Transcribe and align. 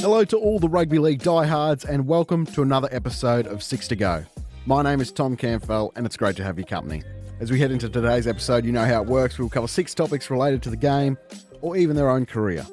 Hello 0.00 0.24
to 0.24 0.36
all 0.36 0.58
the 0.58 0.68
rugby 0.68 0.98
league 0.98 1.22
diehards, 1.22 1.84
and 1.84 2.08
welcome 2.08 2.44
to 2.46 2.62
another 2.62 2.88
episode 2.90 3.46
of 3.46 3.62
Six 3.62 3.86
to 3.88 3.94
Go. 3.94 4.24
My 4.66 4.82
name 4.82 5.00
is 5.00 5.12
Tom 5.12 5.36
Campbell, 5.36 5.92
and 5.94 6.04
it's 6.04 6.16
great 6.16 6.34
to 6.36 6.42
have 6.42 6.58
your 6.58 6.66
company. 6.66 7.04
As 7.38 7.52
we 7.52 7.60
head 7.60 7.70
into 7.70 7.88
today's 7.88 8.26
episode, 8.26 8.64
you 8.64 8.72
know 8.72 8.84
how 8.84 9.02
it 9.02 9.08
works. 9.08 9.38
We'll 9.38 9.48
cover 9.48 9.68
six 9.68 9.94
topics 9.94 10.28
related 10.28 10.60
to 10.64 10.70
the 10.70 10.76
game 10.76 11.16
or 11.60 11.76
even 11.76 11.94
their 11.94 12.10
own 12.10 12.26
career. 12.26 12.66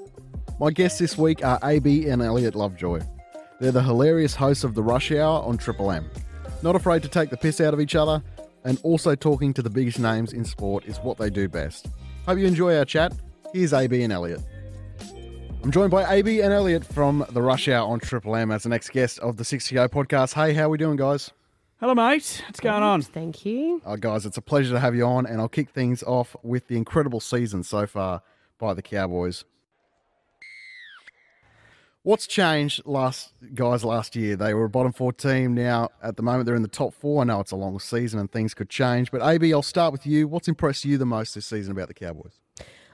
My 0.60 0.72
guests 0.72 0.98
this 0.98 1.20
week 1.20 1.46
are 1.46 1.60
AB 1.62 2.10
and 2.10 2.24
Elliot 2.24 2.56
Lovejoy. 2.56 3.02
They're 3.60 3.72
the 3.72 3.84
hilarious 3.84 4.34
hosts 4.34 4.64
of 4.64 4.74
the 4.74 4.82
Rush 4.82 5.12
Hour 5.12 5.44
on 5.44 5.60
Triple 5.60 5.92
M. 5.92 6.10
Not 6.62 6.76
afraid 6.76 7.04
to 7.04 7.10
take 7.10 7.30
the 7.30 7.38
piss 7.38 7.62
out 7.62 7.74
of 7.74 7.80
each 7.80 7.96
other, 7.96 8.24
and 8.64 8.80
also 8.84 9.16
talking 9.16 9.54
to 9.54 9.62
the 9.62 9.70
biggest 9.70 10.00
names 10.00 10.34
in 10.34 10.44
sport 10.46 10.86
is 10.86 10.98
what 10.98 11.18
they 11.18 11.30
do 11.30 11.48
best. 11.48 11.88
Hope 12.26 12.40
you 12.40 12.46
enjoy 12.48 12.76
our 12.78 12.86
chat. 12.86 13.14
Here's 13.54 13.74
AB 13.74 14.02
and 14.04 14.12
Elliot. 14.12 14.42
I'm 15.64 15.72
joined 15.72 15.92
by 15.92 16.12
AB 16.12 16.42
and 16.42 16.54
Elliot 16.54 16.84
from 16.86 17.26
the 17.32 17.42
Rush 17.42 17.68
Hour 17.68 17.88
on 17.88 18.00
Triple 18.00 18.36
M 18.36 18.52
as 18.52 18.64
the 18.64 18.70
next 18.70 18.90
guest 18.90 19.20
of 19.20 19.38
the 19.38 19.46
Six 19.46 19.68
to 19.70 19.76
Go 19.76 19.88
podcast. 19.88 20.34
Hey, 20.34 20.54
how 20.54 20.64
are 20.64 20.70
we 20.70 20.78
doing, 20.78 20.96
guys? 20.96 21.32
Hello, 21.80 21.94
mate. 21.94 22.42
What's 22.48 22.60
going 22.60 22.84
on? 22.84 23.02
Thank 23.02 23.46
you. 23.46 23.82
Uh, 23.86 23.96
guys, 23.96 24.26
it's 24.26 24.38
a 24.38 24.42
pleasure 24.42 24.74
to 24.74 24.80
have 24.80 24.96
you 24.96 25.06
on, 25.06 25.26
and 25.26 25.42
I'll 25.42 25.50
kick 25.50 25.70
things 25.72 26.04
off 26.04 26.36
with 26.42 26.68
the 26.68 26.78
incredible 26.78 27.20
season 27.20 27.64
so 27.64 27.86
far 27.86 28.22
by 28.58 28.74
the 28.74 28.82
Cowboys. 28.82 29.44
What's 32.06 32.28
changed 32.28 32.84
last 32.86 33.34
guys 33.56 33.84
last 33.84 34.16
year? 34.16 34.36
They 34.36 34.54
were 34.54 34.66
a 34.66 34.70
bottom 34.70 34.94
four 34.94 35.12
team. 35.12 35.56
Now 35.56 35.90
at 36.04 36.18
the 36.18 36.22
moment 36.22 36.46
they're 36.46 36.54
in 36.54 36.62
the 36.62 36.68
top 36.68 36.94
four. 36.94 37.24
I 37.24 37.26
know 37.26 37.40
it's 37.40 37.50
a 37.50 37.56
long 37.56 37.80
season 37.80 38.20
and 38.20 38.32
things 38.32 38.54
could 38.54 38.70
change. 38.70 39.10
But 39.10 39.24
AB, 39.24 39.52
I'll 39.52 39.64
start 39.64 39.92
with 39.92 40.06
you. 40.06 40.28
What's 40.28 40.48
impressed 40.48 40.86
you 40.86 41.00
the 41.00 41.06
most 41.08 41.34
this 41.34 41.48
season 41.48 41.72
about 41.72 41.88
the 41.88 41.96
Cowboys? 41.96 42.34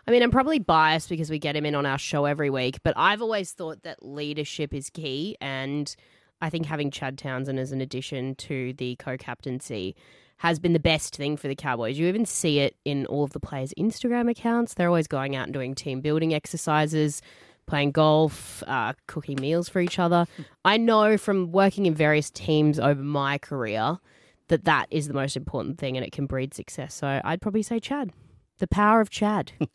I 0.08 0.12
mean, 0.12 0.24
I'm 0.24 0.32
probably 0.32 0.60
biased 0.60 1.10
because 1.10 1.30
we 1.30 1.40
get 1.40 1.58
him 1.58 1.66
in 1.66 1.76
on 1.76 1.86
our 1.86 1.98
show 1.98 2.24
every 2.24 2.50
week, 2.50 2.80
but 2.84 2.94
I've 2.96 3.22
always 3.22 3.52
thought 3.52 3.84
that 3.84 4.02
leadership 4.02 4.74
is 4.74 4.90
key. 4.90 5.36
And 5.42 5.94
I 6.42 6.50
think 6.50 6.66
having 6.66 6.90
Chad 6.90 7.18
Townsend 7.18 7.60
as 7.60 7.74
an 7.74 7.82
addition 7.82 8.36
to 8.36 8.72
the 8.72 8.96
co 8.96 9.18
captaincy 9.18 9.94
has 10.38 10.58
been 10.58 10.72
the 10.72 10.80
best 10.80 11.18
thing 11.18 11.36
for 11.36 11.50
the 11.50 11.56
Cowboys. 11.56 12.00
You 12.00 12.08
even 12.08 12.26
see 12.26 12.60
it 12.60 12.78
in 12.86 13.06
all 13.08 13.26
of 13.26 13.32
the 13.32 13.42
players' 13.42 13.74
Instagram 13.78 14.32
accounts. 14.32 14.74
They're 14.74 14.88
always 14.88 15.08
going 15.08 15.36
out 15.36 15.44
and 15.44 15.54
doing 15.54 15.76
team 15.76 16.00
building 16.00 16.34
exercises, 16.34 17.22
playing 17.72 17.92
golf, 17.92 18.62
uh, 18.68 18.92
cooking 19.08 19.40
meals 19.40 19.70
for 19.70 19.80
each 19.80 19.98
other. 19.98 20.26
I 20.66 20.76
know 20.78 21.18
from 21.18 21.52
working 21.52 21.86
in 21.86 21.96
various 21.96 22.30
teams 22.30 22.80
over 22.80 23.02
my 23.02 23.38
career 23.38 23.98
that 24.50 24.66
that 24.66 24.88
is 24.92 25.08
the 25.08 25.14
most 25.14 25.38
important 25.38 25.78
thing 25.80 25.96
and 25.96 26.06
it 26.06 26.12
can 26.12 26.26
breed 26.26 26.54
success. 26.54 26.94
So 26.94 27.22
I'd 27.24 27.42
probably 27.42 27.64
say 27.64 27.80
Chad. 27.80 28.12
The 28.60 28.68
power 28.68 29.00
of 29.02 29.10
Chad. 29.10 29.54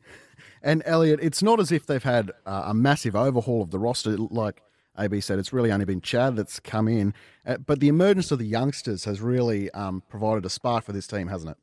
And 0.62 0.82
Elliot, 0.84 1.20
it's 1.22 1.42
not 1.42 1.60
as 1.60 1.70
if 1.70 1.86
they've 1.86 2.02
had 2.02 2.32
uh, 2.44 2.64
a 2.66 2.74
massive 2.74 3.14
overhaul 3.14 3.62
of 3.62 3.70
the 3.70 3.78
roster. 3.78 4.16
Like 4.16 4.62
AB 4.98 5.20
said, 5.20 5.38
it's 5.38 5.52
really 5.52 5.70
only 5.70 5.84
been 5.84 6.00
Chad 6.00 6.34
that's 6.36 6.58
come 6.60 6.88
in. 6.88 7.14
Uh, 7.46 7.56
but 7.58 7.78
the 7.80 7.88
emergence 7.88 8.30
of 8.32 8.38
the 8.38 8.46
youngsters 8.46 9.04
has 9.04 9.20
really 9.20 9.70
um, 9.70 10.02
provided 10.08 10.44
a 10.44 10.50
spark 10.50 10.84
for 10.84 10.92
this 10.92 11.06
team, 11.06 11.28
hasn't 11.28 11.52
it? 11.52 11.56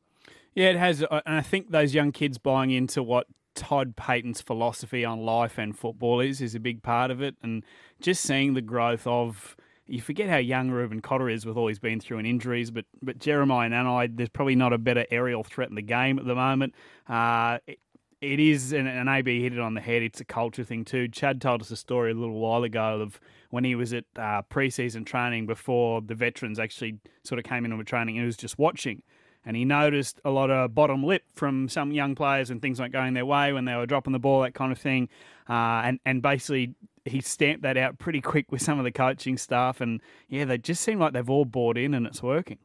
Yeah, 0.56 0.70
it 0.70 0.78
has. 0.78 1.04
uh, 1.04 1.22
And 1.26 1.36
I 1.36 1.42
think 1.42 1.72
those 1.72 1.94
young 1.94 2.12
kids 2.12 2.38
buying 2.38 2.72
into 2.72 3.04
what 3.04 3.28
Todd 3.56 3.96
Payten's 3.96 4.42
philosophy 4.42 5.06
on 5.06 5.26
life 5.26 5.58
and 5.58 5.78
football 5.78 6.20
is, 6.20 6.42
is 6.42 6.56
a 6.56 6.60
big 6.60 6.84
part 6.84 7.12
of 7.12 7.22
it. 7.22 7.36
And 7.44 7.64
just 8.02 8.24
seeing 8.24 8.54
the 8.54 8.62
growth 8.62 9.08
of. 9.08 9.56
You 9.86 10.00
forget 10.00 10.30
how 10.30 10.38
young 10.38 10.72
Reuben 10.72 11.02
Cotter 11.02 11.30
is 11.30 11.46
with 11.46 11.58
all 11.58 11.68
he's 11.68 11.78
been 11.78 12.00
through 12.00 12.18
and 12.20 12.26
injuries, 12.26 12.72
but 12.72 12.86
but 13.02 13.20
Jeremiah 13.20 13.70
Nanai, 13.70 14.16
there's 14.16 14.30
probably 14.30 14.56
not 14.56 14.72
a 14.72 14.78
better 14.78 15.06
aerial 15.12 15.44
threat 15.44 15.68
in 15.68 15.76
the 15.76 15.82
game 15.82 16.18
at 16.18 16.26
the 16.26 16.36
moment. 16.36 16.74
Uh, 17.06 17.58
it, 17.68 17.80
it 18.24 18.40
is, 18.40 18.72
and, 18.72 18.88
and 18.88 19.10
AB 19.10 19.42
hit 19.42 19.52
it 19.52 19.60
on 19.60 19.74
the 19.74 19.82
head. 19.82 20.02
It's 20.02 20.22
a 20.22 20.26
culture 20.26 20.64
thing 20.64 20.86
too. 20.86 21.10
Chad 21.10 21.42
told 21.42 21.62
us 21.62 21.70
a 21.72 21.76
story 21.76 22.12
a 22.12 22.14
little 22.14 22.40
while 22.40 22.64
ago 22.64 23.02
of 23.02 23.20
when 23.50 23.66
he 23.66 23.76
was 23.76 23.94
at 23.94 24.06
uh, 24.16 24.42
preseason 24.50 25.06
training 25.06 25.46
before 25.46 26.02
the 26.02 26.16
veterans 26.16 26.58
actually 26.58 27.00
sort 27.24 27.38
of 27.38 27.44
came 27.44 27.66
into 27.66 27.76
the 27.76 27.84
training. 27.84 28.16
and 28.16 28.24
He 28.24 28.26
was 28.26 28.38
just 28.38 28.58
watching, 28.58 29.04
and 29.46 29.56
he 29.56 29.66
noticed 29.66 30.20
a 30.24 30.30
lot 30.30 30.50
of 30.50 30.74
bottom 30.74 31.04
lip 31.04 31.24
from 31.34 31.70
some 31.70 31.92
young 31.92 32.16
players 32.16 32.50
and 32.50 32.62
things 32.62 32.80
weren't 32.80 32.94
going 32.94 33.14
their 33.14 33.26
way 33.26 33.54
when 33.54 33.66
they 33.66 33.76
were 33.76 33.86
dropping 33.86 34.14
the 34.14 34.20
ball, 34.20 34.42
that 34.42 34.54
kind 34.54 34.72
of 34.72 34.78
thing. 34.78 35.10
Uh, 35.50 35.82
and 35.86 36.00
and 36.06 36.22
basically 36.22 36.76
he 37.06 37.22
stamped 37.22 37.64
that 37.64 37.78
out 37.78 38.00
pretty 38.00 38.22
quick 38.22 38.52
with 38.52 38.62
some 38.62 38.80
of 38.80 38.86
the 38.86 38.92
coaching 38.92 39.38
staff, 39.38 39.82
and 39.82 40.02
yeah, 40.30 40.46
they 40.46 40.58
just 40.58 40.84
seem 40.84 41.00
like 41.00 41.14
they've 41.14 41.30
all 41.30 41.46
bought 41.46 41.78
in 41.78 41.94
and 41.94 42.08
it's 42.08 42.24
working. 42.24 42.60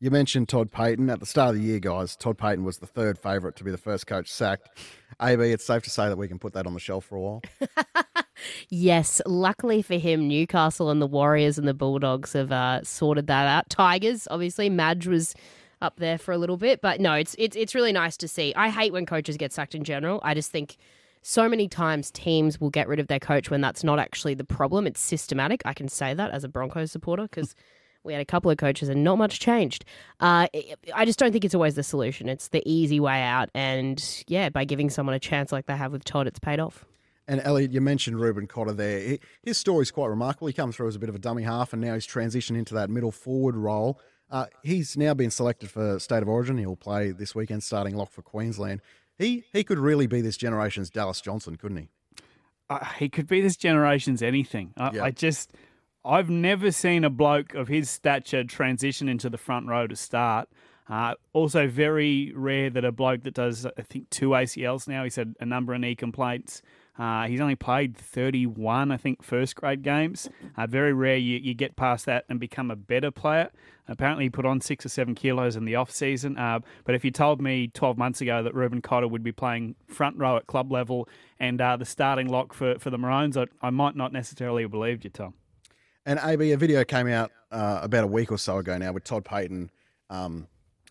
You 0.00 0.12
mentioned 0.12 0.48
Todd 0.48 0.70
Payten 0.70 1.10
at 1.10 1.18
the 1.18 1.26
start 1.26 1.56
of 1.56 1.60
the 1.60 1.66
year, 1.66 1.80
guys. 1.80 2.14
Todd 2.14 2.38
Payten 2.38 2.62
was 2.62 2.78
the 2.78 2.86
third 2.86 3.18
favourite 3.18 3.56
to 3.56 3.64
be 3.64 3.72
the 3.72 3.76
first 3.76 4.06
coach 4.06 4.30
sacked. 4.30 4.68
AB, 5.20 5.42
it's 5.42 5.66
safe 5.66 5.82
to 5.82 5.90
say 5.90 6.08
that 6.08 6.16
we 6.16 6.28
can 6.28 6.38
put 6.38 6.52
that 6.52 6.68
on 6.68 6.74
the 6.74 6.78
shelf 6.78 7.06
for 7.06 7.16
a 7.16 7.20
while. 7.20 7.42
yes, 8.68 9.20
luckily 9.26 9.82
for 9.82 9.96
him, 9.96 10.28
Newcastle 10.28 10.90
and 10.90 11.02
the 11.02 11.06
Warriors 11.08 11.58
and 11.58 11.66
the 11.66 11.74
Bulldogs 11.74 12.32
have 12.34 12.52
uh, 12.52 12.84
sorted 12.84 13.26
that 13.26 13.48
out. 13.48 13.70
Tigers, 13.70 14.28
obviously, 14.30 14.70
Madge 14.70 15.08
was 15.08 15.34
up 15.80 15.96
there 15.98 16.18
for 16.18 16.32
a 16.32 16.38
little 16.38 16.56
bit, 16.56 16.80
but 16.80 17.00
no, 17.00 17.14
it's 17.14 17.34
it's 17.38 17.56
it's 17.56 17.74
really 17.74 17.92
nice 17.92 18.16
to 18.18 18.28
see. 18.28 18.52
I 18.54 18.68
hate 18.68 18.92
when 18.92 19.06
coaches 19.06 19.36
get 19.36 19.52
sacked 19.52 19.74
in 19.74 19.84
general. 19.84 20.20
I 20.22 20.34
just 20.34 20.50
think 20.50 20.76
so 21.22 21.48
many 21.48 21.68
times 21.68 22.10
teams 22.10 22.60
will 22.60 22.70
get 22.70 22.88
rid 22.88 23.00
of 23.00 23.08
their 23.08 23.18
coach 23.20 23.50
when 23.50 23.60
that's 23.60 23.82
not 23.84 23.98
actually 23.98 24.34
the 24.34 24.44
problem. 24.44 24.86
It's 24.86 25.00
systematic. 25.00 25.62
I 25.64 25.74
can 25.74 25.88
say 25.88 26.14
that 26.14 26.30
as 26.30 26.44
a 26.44 26.48
Broncos 26.48 26.90
supporter 26.92 27.24
because 27.24 27.54
we 28.04 28.12
had 28.12 28.22
a 28.22 28.24
couple 28.24 28.50
of 28.50 28.56
coaches 28.56 28.88
and 28.88 29.02
not 29.04 29.18
much 29.18 29.40
changed. 29.40 29.84
Uh, 30.20 30.46
I 30.94 31.04
just 31.04 31.18
don't 31.18 31.32
think 31.32 31.44
it's 31.44 31.54
always 31.54 31.74
the 31.74 31.82
solution. 31.82 32.28
It's 32.28 32.48
the 32.48 32.62
easy 32.64 33.00
way 33.00 33.22
out, 33.22 33.50
and 33.54 34.24
yeah, 34.28 34.48
by 34.48 34.64
giving 34.64 34.90
someone 34.90 35.14
a 35.14 35.20
chance 35.20 35.52
like 35.52 35.66
they 35.66 35.76
have 35.76 35.92
with 35.92 36.04
Todd, 36.04 36.26
it's 36.26 36.38
paid 36.38 36.60
off. 36.60 36.84
And 37.26 37.42
Elliot, 37.44 37.72
you 37.72 37.82
mentioned 37.82 38.18
Reuben 38.18 38.46
Cotter 38.46 38.72
there. 38.72 39.00
He- 39.00 39.20
His 39.42 39.58
story's 39.58 39.90
quite 39.90 40.06
remarkable. 40.06 40.46
He 40.46 40.54
comes 40.54 40.76
through 40.76 40.88
as 40.88 40.96
a 40.96 40.98
bit 40.98 41.10
of 41.10 41.14
a 41.14 41.18
dummy 41.18 41.42
half, 41.42 41.74
and 41.74 41.82
now 41.82 41.92
he's 41.92 42.06
transitioned 42.06 42.56
into 42.56 42.72
that 42.74 42.88
middle 42.88 43.12
forward 43.12 43.54
role. 43.54 44.00
Uh, 44.30 44.46
he's 44.62 44.96
now 44.96 45.14
been 45.14 45.30
selected 45.30 45.70
for 45.70 45.98
State 45.98 46.22
of 46.22 46.28
Origin. 46.28 46.58
He'll 46.58 46.76
play 46.76 47.12
this 47.12 47.34
weekend, 47.34 47.62
starting 47.62 47.96
lock 47.96 48.10
for 48.10 48.22
Queensland. 48.22 48.80
He 49.16 49.44
he 49.52 49.64
could 49.64 49.78
really 49.78 50.06
be 50.06 50.20
this 50.20 50.36
generation's 50.36 50.90
Dallas 50.90 51.20
Johnson, 51.20 51.56
couldn't 51.56 51.78
he? 51.78 51.88
uh, 52.70 52.84
he 52.98 53.08
could 53.08 53.26
be 53.26 53.40
this 53.40 53.56
generation's 53.56 54.22
anything. 54.22 54.72
I, 54.76 54.90
Yeah. 54.92 55.04
I 55.04 55.10
just, 55.10 55.52
I've 56.04 56.30
never 56.30 56.70
seen 56.70 57.04
a 57.04 57.10
bloke 57.10 57.54
of 57.54 57.68
his 57.68 57.88
stature 57.90 58.44
transition 58.44 59.08
into 59.08 59.30
the 59.30 59.38
front 59.38 59.66
row 59.66 59.86
to 59.86 59.96
start. 59.96 60.48
Uh, 60.88 61.14
also, 61.32 61.66
very 61.66 62.32
rare 62.34 62.70
that 62.70 62.84
a 62.84 62.92
bloke 62.92 63.22
that 63.22 63.34
does, 63.34 63.66
I 63.66 63.82
think, 63.82 64.08
two 64.10 64.30
ACLs 64.30 64.88
now. 64.88 65.04
He's 65.04 65.16
had 65.16 65.34
a 65.40 65.44
number 65.44 65.74
of 65.74 65.80
knee 65.80 65.94
complaints. 65.94 66.62
Uh, 66.98 67.26
he's 67.26 67.40
only 67.40 67.54
played 67.54 67.96
31, 67.96 68.90
I 68.90 68.96
think, 68.96 69.22
first 69.22 69.54
grade 69.54 69.82
games. 69.82 70.28
Uh, 70.56 70.66
very 70.66 70.92
rare 70.92 71.16
you, 71.16 71.38
you 71.38 71.54
get 71.54 71.76
past 71.76 72.06
that 72.06 72.24
and 72.28 72.40
become 72.40 72.70
a 72.70 72.76
better 72.76 73.10
player. 73.10 73.50
Apparently, 73.86 74.24
he 74.24 74.30
put 74.30 74.44
on 74.44 74.60
six 74.60 74.84
or 74.84 74.88
seven 74.88 75.14
kilos 75.14 75.56
in 75.56 75.64
the 75.64 75.76
off 75.76 75.90
season. 75.90 76.36
Uh, 76.36 76.58
but 76.84 76.94
if 76.94 77.04
you 77.04 77.10
told 77.10 77.40
me 77.40 77.68
12 77.68 77.96
months 77.96 78.20
ago 78.20 78.42
that 78.42 78.54
Reuben 78.54 78.82
Cotter 78.82 79.06
would 79.06 79.22
be 79.22 79.32
playing 79.32 79.76
front 79.86 80.18
row 80.18 80.36
at 80.36 80.46
club 80.46 80.72
level 80.72 81.08
and 81.38 81.60
uh, 81.60 81.76
the 81.76 81.84
starting 81.84 82.28
lock 82.28 82.52
for, 82.52 82.78
for 82.78 82.90
the 82.90 82.98
Maroons, 82.98 83.36
I, 83.36 83.46
I 83.62 83.70
might 83.70 83.94
not 83.94 84.12
necessarily 84.12 84.62
have 84.62 84.70
believed 84.72 85.04
you, 85.04 85.10
Tom. 85.10 85.34
And 86.04 86.18
AB, 86.22 86.52
a 86.52 86.56
video 86.56 86.84
came 86.84 87.06
out 87.06 87.30
uh, 87.52 87.80
about 87.82 88.04
a 88.04 88.08
week 88.08 88.32
or 88.32 88.38
so 88.38 88.58
ago 88.58 88.76
now 88.76 88.92
with 88.92 89.04
Todd 89.04 89.24
Payten 89.24 89.70
um, 90.10 90.48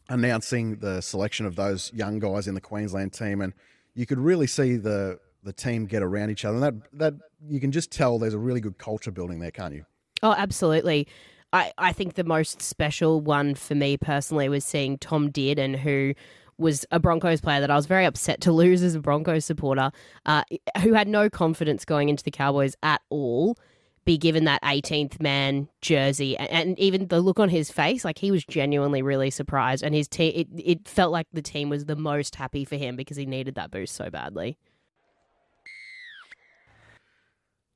announcing 0.09 0.78
the 0.78 1.01
selection 1.01 1.45
of 1.45 1.56
those 1.56 1.91
young 1.94 2.19
guys 2.19 2.47
in 2.47 2.56
the 2.56 2.62
Queensland 2.62 3.13
team, 3.13 3.41
and 3.41 3.53
you 3.94 4.06
could 4.06 4.19
really 4.19 4.47
see 4.47 4.78
the 4.78 5.19
the 5.47 5.53
team 5.53 5.85
get 5.85 6.03
around 6.03 6.30
each 6.30 6.46
other. 6.46 6.58
And 6.58 6.63
that 6.63 7.00
that 7.00 7.13
you 7.47 7.59
can 7.59 7.72
just 7.72 7.91
tell 7.91 8.19
there's 8.19 8.35
a 8.35 8.40
really 8.40 8.62
good 8.62 8.78
culture 8.78 9.12
building 9.12 9.40
there, 9.40 9.52
can't 9.52 9.74
you? 9.74 9.85
Oh, 10.22 10.35
absolutely. 10.38 11.08
I, 11.53 11.72
I 11.78 11.94
think 11.94 12.16
the 12.16 12.24
most 12.24 12.62
special 12.62 13.22
one 13.22 13.56
for 13.56 13.74
me 13.74 13.98
personally 13.98 14.50
was 14.50 14.66
seeing 14.66 14.98
Tom 14.98 15.31
Dearden, 15.31 15.77
who 15.77 16.13
was 16.57 16.86
a 16.92 17.00
Broncos 17.00 17.39
player 17.39 17.62
that 17.62 17.72
I 17.72 17.75
was 17.75 17.86
very 17.86 18.06
upset 18.06 18.42
to 18.42 18.51
lose 18.63 18.83
as 18.83 18.95
a 18.95 19.00
Broncos 19.00 19.45
supporter, 19.45 19.92
uh, 20.25 20.44
who 20.81 20.94
had 20.94 21.07
no 21.07 21.30
confidence 21.30 21.86
going 21.86 22.10
into 22.10 22.24
the 22.24 22.31
Cowboys 22.31 22.75
at 22.83 23.01
all, 23.10 23.57
be 24.04 24.18
given 24.18 24.45
that 24.45 24.62
18th 24.63 25.22
man 25.22 25.69
jersey. 25.81 26.36
And, 26.38 26.50
and 26.50 26.80
even 26.80 27.07
the 27.07 27.22
look 27.22 27.39
on 27.39 27.50
his 27.50 27.72
face, 27.72 28.04
like 28.04 28.18
he 28.18 28.31
was 28.31 28.44
genuinely 28.44 29.01
really 29.01 29.30
surprised. 29.30 29.83
And 29.83 29.95
his 29.95 30.07
team, 30.07 30.33
it, 30.36 30.48
it 30.57 30.88
felt 30.88 31.12
like 31.12 31.27
the 31.31 31.42
team 31.42 31.69
was 31.69 31.86
the 31.86 31.95
most 31.95 32.36
happy 32.36 32.66
for 32.66 32.75
him 32.75 32.95
because 32.98 33.18
he 33.18 33.25
needed 33.25 33.56
that 33.56 33.72
boost 33.72 33.95
so 33.95 34.10
badly. 34.10 34.57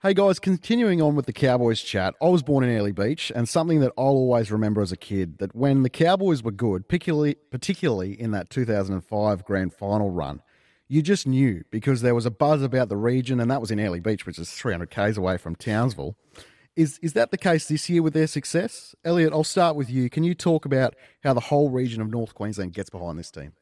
Hey 0.04 0.16
guys, 0.16 0.40
continuing 0.40 1.00
on 1.00 1.16
with 1.16 1.28
the 1.28 1.32
Cowboys 1.32 1.80
chat, 1.80 2.16
I 2.20 2.28
was 2.28 2.42
born 2.42 2.64
in 2.64 2.72
Airlie 2.72 2.92
Beach, 2.92 3.32
and 3.36 3.48
something 3.48 3.82
that 3.82 3.94
I'll 3.96 4.06
always 4.06 4.52
remember 4.52 4.82
as 4.82 4.92
a 4.92 4.98
kid 4.98 5.38
that 5.38 5.56
when 5.56 5.84
the 5.84 5.92
Cowboys 5.92 6.42
were 6.42 6.50
good, 6.50 6.88
particularly 6.88 7.36
particularly 7.52 8.20
in 8.20 8.32
that 8.32 8.50
2005 8.50 9.46
Grand 9.46 9.76
Final 9.76 10.10
run, 10.10 10.42
you 10.88 11.04
just 11.04 11.28
knew 11.28 11.64
because 11.70 12.02
there 12.02 12.16
was 12.16 12.26
a 12.26 12.32
buzz 12.32 12.64
about 12.64 12.90
the 12.90 12.98
region, 12.98 13.40
and 13.40 13.52
that 13.52 13.62
was 13.62 13.70
in 13.70 13.80
Airlie 13.80 14.00
Beach, 14.00 14.26
which 14.26 14.40
is 14.40 14.50
300 14.50 14.90
k's 14.90 15.18
away 15.20 15.38
from 15.38 15.56
Townsville. 15.56 16.16
Is 16.76 16.98
is 17.04 17.14
that 17.14 17.30
the 17.30 17.38
case 17.38 17.68
this 17.68 17.88
year 17.88 18.02
with 18.02 18.16
their 18.16 18.26
success? 18.26 18.96
Elliot, 19.06 19.32
I'll 19.34 19.44
start 19.44 19.76
with 19.76 19.92
you. 19.92 20.10
Can 20.10 20.24
you 20.24 20.34
talk 20.34 20.66
about 20.66 20.96
how 21.24 21.36
the 21.36 21.42
whole 21.42 21.70
region 21.70 22.02
of 22.02 22.10
North 22.10 22.34
Queensland 22.34 22.74
gets 22.74 22.90
behind 22.90 23.20
this 23.20 23.30
team? 23.30 23.54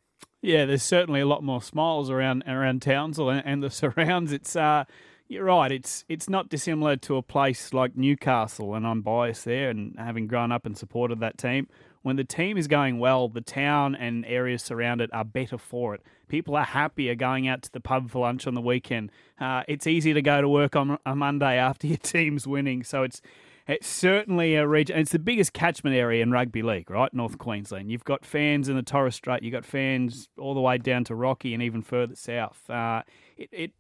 Yeah, 0.42 0.64
there's 0.64 0.84
certainly 0.84 1.20
a 1.20 1.26
lot 1.26 1.44
more 1.44 1.62
smiles 1.62 2.10
around 2.10 2.46
around 2.48 2.82
Townsville 2.82 3.30
and, 3.30 3.46
and 3.46 3.62
the 3.62 3.70
surrounds. 3.70 4.32
It's 4.32 4.56
uh, 4.56 4.86
you're 5.30 5.46
right. 5.46 5.72
It's 5.72 6.04
it's 6.10 6.28
not 6.28 6.50
dissimilar 6.50 6.98
to 6.98 7.16
a 7.16 7.22
place 7.22 7.72
like 7.72 7.96
Newcastle, 7.96 8.74
and 8.74 8.86
I'm 8.86 9.02
biased 9.02 9.46
there, 9.46 9.70
and 9.70 9.96
having 9.98 10.28
grown 10.28 10.52
up 10.52 10.66
and 10.66 10.76
supported 10.76 11.20
that 11.20 11.38
team. 11.38 11.68
When 12.02 12.16
the 12.16 12.24
team 12.24 12.58
is 12.58 12.68
going 12.68 12.98
well, 12.98 13.30
the 13.30 13.42
town 13.42 13.94
and 13.94 14.26
areas 14.26 14.72
around 14.72 15.02
it 15.02 15.10
are 15.14 15.26
better 15.26 15.58
for 15.58 15.94
it. 15.94 16.02
People 16.30 16.56
are 16.56 16.64
happier 16.64 17.14
going 17.14 17.48
out 17.48 17.62
to 17.64 17.72
the 17.72 17.80
pub 17.80 18.10
for 18.10 18.20
lunch 18.20 18.48
on 18.48 18.56
the 18.56 18.62
weekend. 18.62 19.12
Uh, 19.40 19.64
it's 19.68 19.86
easy 19.86 20.14
to 20.14 20.22
go 20.22 20.42
to 20.42 20.50
work 20.50 20.76
on 20.76 20.98
a 21.06 21.16
Monday 21.16 21.58
after 21.58 21.88
your 21.88 21.98
team's 22.04 22.48
winning, 22.48 22.84
so 22.84 23.04
it's 23.04 23.22
it's 23.68 23.88
certainly 23.88 24.56
a 24.56 24.68
region. 24.68 24.98
It's 24.98 25.12
the 25.12 25.20
biggest 25.20 25.54
catchment 25.54 25.96
area 25.96 26.24
in 26.24 26.32
rugby 26.32 26.64
league, 26.64 26.90
right? 26.90 27.14
North 27.14 27.38
Queensland. 27.38 27.92
You've 27.92 28.04
got 28.04 28.26
fans 28.26 28.68
in 28.68 28.76
the 28.76 28.82
Torres 28.82 29.14
Strait. 29.14 29.44
You've 29.44 29.54
got 29.54 29.64
fans 29.64 30.28
all 30.40 30.56
the 30.56 30.60
way 30.60 30.80
down 30.80 31.04
to 31.04 31.14
Rocky 31.14 31.54
and 31.54 31.62
even 31.62 31.84
further 31.84 32.16
south. 32.16 32.68
Uh, 32.68 33.04
it, 33.38 33.50
it 33.52 33.72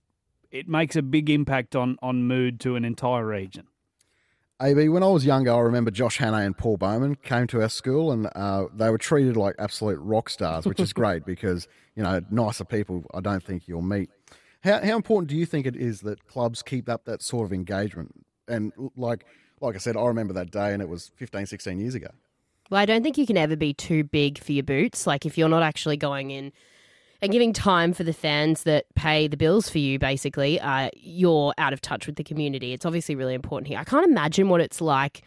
it 0.51 0.67
makes 0.67 0.95
a 0.95 1.01
big 1.01 1.29
impact 1.29 1.75
on 1.75 1.97
on 2.01 2.23
mood 2.23 2.59
to 2.61 2.75
an 2.75 2.85
entire 2.85 3.25
region. 3.25 3.67
AB, 4.61 4.89
when 4.89 5.03
I 5.03 5.07
was 5.07 5.25
younger, 5.25 5.53
I 5.53 5.59
remember 5.59 5.89
Josh 5.89 6.17
Hannay 6.17 6.45
and 6.45 6.57
Paul 6.57 6.75
Bowman 6.75 7.15
came 7.15 7.47
to 7.47 7.61
our 7.61 7.69
school 7.69 8.11
and 8.11 8.29
uh, 8.35 8.65
they 8.73 8.89
were 8.89 8.97
treated 8.97 9.37
like 9.37 9.55
absolute 9.57 9.99
rock 9.99 10.29
stars, 10.29 10.65
which 10.65 10.81
is 10.81 10.91
great 11.01 11.25
because, 11.25 11.65
you 11.95 12.03
know, 12.03 12.19
nicer 12.29 12.65
people 12.65 13.05
I 13.13 13.21
don't 13.21 13.41
think 13.41 13.69
you'll 13.69 13.81
meet. 13.81 14.09
How, 14.61 14.83
how 14.83 14.97
important 14.97 15.29
do 15.29 15.37
you 15.37 15.45
think 15.45 15.65
it 15.65 15.77
is 15.77 16.01
that 16.01 16.27
clubs 16.27 16.61
keep 16.61 16.89
up 16.89 17.05
that 17.05 17.21
sort 17.21 17.45
of 17.45 17.53
engagement? 17.53 18.25
And 18.49 18.73
like, 18.97 19.25
like 19.61 19.75
I 19.75 19.77
said, 19.77 19.95
I 19.95 20.05
remember 20.05 20.33
that 20.33 20.51
day 20.51 20.73
and 20.73 20.81
it 20.81 20.89
was 20.89 21.11
15, 21.15 21.45
16 21.45 21.79
years 21.79 21.95
ago. 21.95 22.09
Well, 22.69 22.81
I 22.81 22.85
don't 22.85 23.01
think 23.01 23.17
you 23.17 23.25
can 23.25 23.37
ever 23.37 23.55
be 23.55 23.73
too 23.73 24.03
big 24.03 24.39
for 24.39 24.51
your 24.51 24.63
boots. 24.63 25.07
Like, 25.07 25.25
if 25.25 25.37
you're 25.37 25.49
not 25.49 25.63
actually 25.63 25.97
going 25.97 26.31
in 26.31 26.51
and 27.21 27.31
giving 27.31 27.51
time 27.51 27.93
for 27.93 28.03
the 28.03 28.13
fans 28.13 28.63
that 28.63 28.85
pay 28.95 29.27
the 29.27 29.37
bills 29.37 29.69
for 29.69 29.77
you, 29.77 29.99
basically, 29.99 30.59
uh, 30.59 30.89
you're 30.95 31.53
out 31.57 31.73
of 31.73 31.81
touch 31.81 32.07
with 32.07 32.15
the 32.15 32.23
community. 32.23 32.71
It's 32.71 32.85
obviously 32.85 33.15
really 33.15 33.33
important 33.33 33.67
here. 33.67 33.77
I 33.77 33.83
can't 33.83 34.09
imagine 34.09 34.49
what 34.49 34.61
it's 34.61 34.79
like 34.79 35.21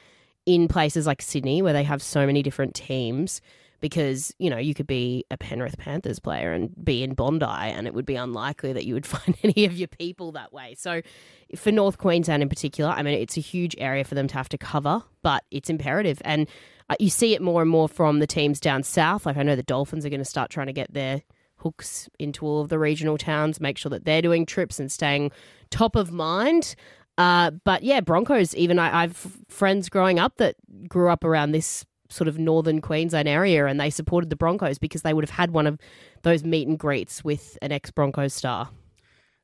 in 0.46 0.68
places 0.68 1.06
like 1.06 1.20
Sydney 1.20 1.60
where 1.62 1.72
they 1.72 1.84
have 1.84 2.02
so 2.02 2.26
many 2.26 2.42
different 2.42 2.74
teams 2.74 3.40
because, 3.80 4.32
you 4.38 4.48
know, 4.48 4.56
you 4.56 4.74
could 4.74 4.86
be 4.86 5.24
a 5.30 5.36
Penrith 5.36 5.76
Panthers 5.76 6.18
player 6.18 6.52
and 6.52 6.72
be 6.82 7.02
in 7.02 7.14
Bondi 7.14 7.44
and 7.44 7.86
it 7.86 7.94
would 7.94 8.06
be 8.06 8.14
unlikely 8.14 8.72
that 8.72 8.86
you 8.86 8.94
would 8.94 9.06
find 9.14 9.36
any 9.42 9.66
of 9.66 9.76
your 9.76 9.88
people 9.88 10.32
that 10.32 10.52
way. 10.52 10.74
So 10.78 11.02
for 11.56 11.70
North 11.70 11.98
Queensland 11.98 12.42
in 12.42 12.48
particular, 12.48 12.90
I 12.90 13.02
mean, 13.02 13.18
it's 13.18 13.36
a 13.36 13.40
huge 13.40 13.74
area 13.78 14.04
for 14.04 14.14
them 14.14 14.28
to 14.28 14.34
have 14.34 14.48
to 14.50 14.58
cover, 14.58 15.02
but 15.22 15.44
it's 15.50 15.68
imperative. 15.68 16.22
And 16.24 16.48
uh, 16.88 16.94
you 16.98 17.10
see 17.10 17.34
it 17.34 17.42
more 17.42 17.60
and 17.60 17.70
more 17.70 17.88
from 17.88 18.20
the 18.20 18.26
teams 18.26 18.60
down 18.60 18.82
south. 18.82 19.26
Like 19.26 19.36
I 19.36 19.42
know 19.42 19.56
the 19.56 19.62
Dolphins 19.62 20.06
are 20.06 20.10
going 20.10 20.20
to 20.20 20.24
start 20.24 20.50
trying 20.50 20.68
to 20.68 20.72
get 20.72 20.94
their 20.94 21.22
hooks 21.62 22.08
into 22.18 22.46
all 22.46 22.60
of 22.60 22.68
the 22.68 22.78
regional 22.78 23.18
towns, 23.18 23.60
make 23.60 23.78
sure 23.78 23.90
that 23.90 24.04
they're 24.04 24.22
doing 24.22 24.46
trips 24.46 24.78
and 24.78 24.90
staying 24.90 25.30
top 25.70 25.96
of 25.96 26.12
mind. 26.12 26.74
Uh, 27.18 27.50
but 27.64 27.82
yeah, 27.82 28.00
Broncos, 28.00 28.54
even 28.54 28.78
I, 28.78 29.02
I've 29.02 29.36
friends 29.48 29.88
growing 29.88 30.18
up 30.18 30.36
that 30.38 30.56
grew 30.88 31.08
up 31.08 31.24
around 31.24 31.52
this 31.52 31.84
sort 32.08 32.28
of 32.28 32.38
northern 32.38 32.80
Queensland 32.80 33.28
area 33.28 33.66
and 33.66 33.80
they 33.80 33.90
supported 33.90 34.30
the 34.30 34.36
Broncos 34.36 34.78
because 34.78 35.02
they 35.02 35.14
would 35.14 35.24
have 35.24 35.36
had 35.36 35.50
one 35.50 35.66
of 35.66 35.78
those 36.22 36.44
meet 36.44 36.68
and 36.68 36.78
greets 36.78 37.24
with 37.24 37.56
an 37.62 37.72
ex 37.72 37.90
Broncos 37.90 38.34
star. 38.34 38.68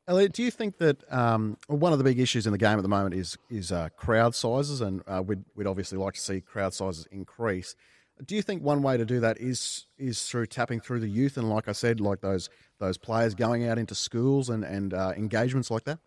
Elliot, 0.07 0.33
do 0.33 0.43
you 0.43 0.51
think 0.51 0.79
that 0.79 0.97
um, 1.13 1.59
one 1.67 1.93
of 1.93 1.99
the 1.99 2.05
big 2.05 2.19
issues 2.19 2.47
in 2.47 2.53
the 2.53 2.59
game 2.59 2.79
at 2.79 2.83
the 2.83 2.89
moment 2.89 3.15
is 3.15 3.37
is 3.51 3.71
uh, 3.71 3.91
crowd 3.95 4.35
sizes, 4.35 4.81
and 4.81 5.03
uh, 5.07 5.23
we'd 5.25 5.45
we'd 5.55 5.67
obviously 5.67 5.99
like 5.99 6.15
to 6.15 6.21
see 6.21 6.41
crowd 6.41 6.73
sizes 6.73 7.07
increase. 7.13 7.77
Do 8.25 8.35
you 8.35 8.43
think 8.43 8.63
one 8.63 8.83
way 8.83 8.97
to 8.97 9.05
do 9.05 9.21
that 9.21 9.39
is 9.39 9.87
is 9.97 10.25
through 10.25 10.47
tapping 10.47 10.81
through 10.81 11.01
the 11.01 11.09
youth 11.09 11.37
and, 11.37 11.49
like 11.49 11.69
I 11.69 11.73
said, 11.73 12.01
like 12.01 12.21
those 12.21 12.49
those 12.79 12.99
players 12.99 13.35
going 13.35 13.67
out 13.69 13.79
into 13.79 13.95
schools 13.95 14.49
and 14.49 14.65
and 14.65 14.95
uh, 14.95 15.13
engagements 15.17 15.71
like 15.71 15.85
that? 15.85 15.99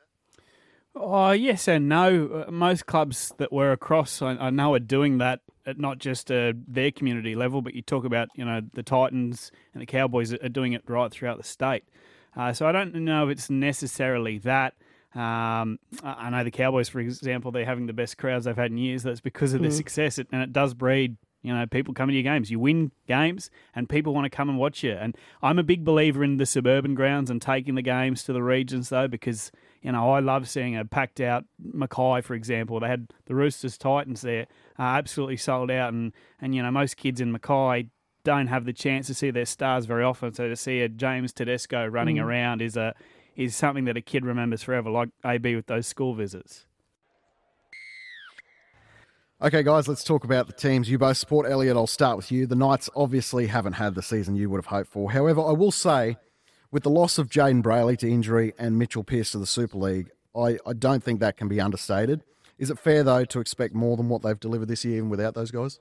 Oh 0.95 1.31
yes 1.31 1.67
and 1.67 1.87
no. 1.87 2.45
Uh, 2.47 2.51
most 2.51 2.85
clubs 2.85 3.33
that 3.37 3.51
we're 3.51 3.71
across, 3.71 4.21
I, 4.21 4.31
I 4.31 4.49
know, 4.49 4.73
are 4.73 4.79
doing 4.79 5.19
that 5.19 5.39
at 5.65 5.79
not 5.79 5.99
just 5.99 6.31
uh, 6.31 6.53
their 6.67 6.91
community 6.91 7.35
level, 7.35 7.61
but 7.61 7.73
you 7.73 7.81
talk 7.81 8.03
about 8.03 8.29
you 8.35 8.43
know 8.43 8.61
the 8.73 8.83
Titans 8.83 9.51
and 9.73 9.81
the 9.81 9.85
Cowboys 9.85 10.33
are 10.33 10.49
doing 10.49 10.73
it 10.73 10.83
right 10.87 11.11
throughout 11.11 11.37
the 11.37 11.43
state. 11.43 11.85
Uh, 12.35 12.53
so 12.53 12.65
I 12.65 12.71
don't 12.71 12.93
know 12.93 13.25
if 13.27 13.31
it's 13.31 13.49
necessarily 13.49 14.37
that. 14.39 14.73
Um, 15.13 15.79
I 16.03 16.29
know 16.29 16.43
the 16.45 16.51
Cowboys, 16.51 16.87
for 16.87 17.01
example, 17.01 17.51
they're 17.51 17.65
having 17.65 17.85
the 17.85 17.93
best 17.93 18.17
crowds 18.17 18.45
they've 18.45 18.55
had 18.55 18.71
in 18.71 18.77
years. 18.77 19.03
That's 19.03 19.19
because 19.19 19.53
of 19.53 19.59
mm. 19.59 19.63
their 19.63 19.71
success, 19.71 20.17
and 20.17 20.41
it 20.41 20.53
does 20.53 20.73
breed 20.73 21.17
you 21.41 21.53
know, 21.53 21.65
people 21.65 21.93
come 21.93 22.07
to 22.07 22.13
your 22.13 22.23
games. 22.23 22.51
You 22.51 22.59
win 22.59 22.91
games, 23.07 23.49
and 23.75 23.89
people 23.89 24.13
want 24.13 24.25
to 24.25 24.29
come 24.29 24.49
and 24.49 24.57
watch 24.57 24.83
you. 24.83 24.93
And 24.93 25.17
I'm 25.41 25.57
a 25.57 25.63
big 25.63 25.83
believer 25.83 26.23
in 26.23 26.37
the 26.37 26.45
suburban 26.45 26.93
grounds 26.93 27.29
and 27.29 27.41
taking 27.41 27.75
the 27.75 27.81
games 27.81 28.23
to 28.25 28.33
the 28.33 28.43
regions, 28.43 28.89
though, 28.89 29.07
because 29.07 29.51
you 29.81 29.91
know 29.91 30.11
I 30.11 30.19
love 30.19 30.47
seeing 30.47 30.77
a 30.77 30.85
packed 30.85 31.19
out 31.19 31.45
Mackay, 31.59 32.21
for 32.21 32.35
example. 32.35 32.79
They 32.79 32.87
had 32.87 33.11
the 33.25 33.35
Roosters 33.35 33.77
Titans 33.77 34.21
there, 34.21 34.47
uh, 34.77 34.83
absolutely 34.83 35.37
sold 35.37 35.71
out, 35.71 35.93
and 35.93 36.13
and 36.39 36.53
you 36.53 36.61
know 36.61 36.71
most 36.71 36.97
kids 36.97 37.19
in 37.19 37.31
Mackay 37.31 37.87
don't 38.23 38.47
have 38.47 38.65
the 38.65 38.73
chance 38.73 39.07
to 39.07 39.13
see 39.13 39.31
their 39.31 39.45
stars 39.45 39.85
very 39.85 40.03
often. 40.03 40.33
So 40.33 40.47
to 40.47 40.55
see 40.55 40.81
a 40.81 40.89
James 40.89 41.33
Tedesco 41.33 41.87
running 41.87 42.17
mm. 42.17 42.23
around 42.23 42.61
is 42.61 42.77
a 42.77 42.93
is 43.35 43.55
something 43.55 43.85
that 43.85 43.97
a 43.97 44.01
kid 44.01 44.25
remembers 44.25 44.61
forever, 44.61 44.89
like 44.89 45.09
AB 45.25 45.55
with 45.55 45.67
those 45.67 45.87
school 45.87 46.13
visits. 46.13 46.65
Okay, 49.43 49.63
guys, 49.63 49.87
let's 49.87 50.03
talk 50.03 50.23
about 50.23 50.45
the 50.45 50.53
teams 50.53 50.87
you 50.87 50.99
both 50.99 51.17
support. 51.17 51.49
Elliot, 51.49 51.75
I'll 51.75 51.87
start 51.87 52.15
with 52.15 52.31
you. 52.31 52.45
The 52.45 52.55
Knights 52.55 52.91
obviously 52.95 53.47
haven't 53.47 53.73
had 53.73 53.95
the 53.95 54.03
season 54.03 54.35
you 54.35 54.51
would 54.51 54.59
have 54.59 54.67
hoped 54.67 54.91
for. 54.91 55.11
However, 55.11 55.41
I 55.41 55.49
will 55.53 55.71
say, 55.71 56.17
with 56.69 56.83
the 56.83 56.91
loss 56.91 57.17
of 57.17 57.27
Jayden 57.27 57.63
Brailey 57.63 57.97
to 57.97 58.07
injury 58.07 58.53
and 58.59 58.77
Mitchell 58.77 59.03
Pearce 59.03 59.31
to 59.31 59.39
the 59.39 59.47
Super 59.47 59.79
League, 59.79 60.11
I, 60.35 60.59
I 60.63 60.73
don't 60.73 61.03
think 61.03 61.21
that 61.21 61.37
can 61.37 61.47
be 61.47 61.59
understated. 61.59 62.21
Is 62.59 62.69
it 62.69 62.77
fair, 62.77 63.01
though, 63.01 63.25
to 63.25 63.39
expect 63.39 63.73
more 63.73 63.97
than 63.97 64.09
what 64.09 64.21
they've 64.21 64.39
delivered 64.39 64.67
this 64.67 64.85
year, 64.85 64.97
even 64.97 65.09
without 65.09 65.33
those 65.33 65.49
guys? 65.49 65.79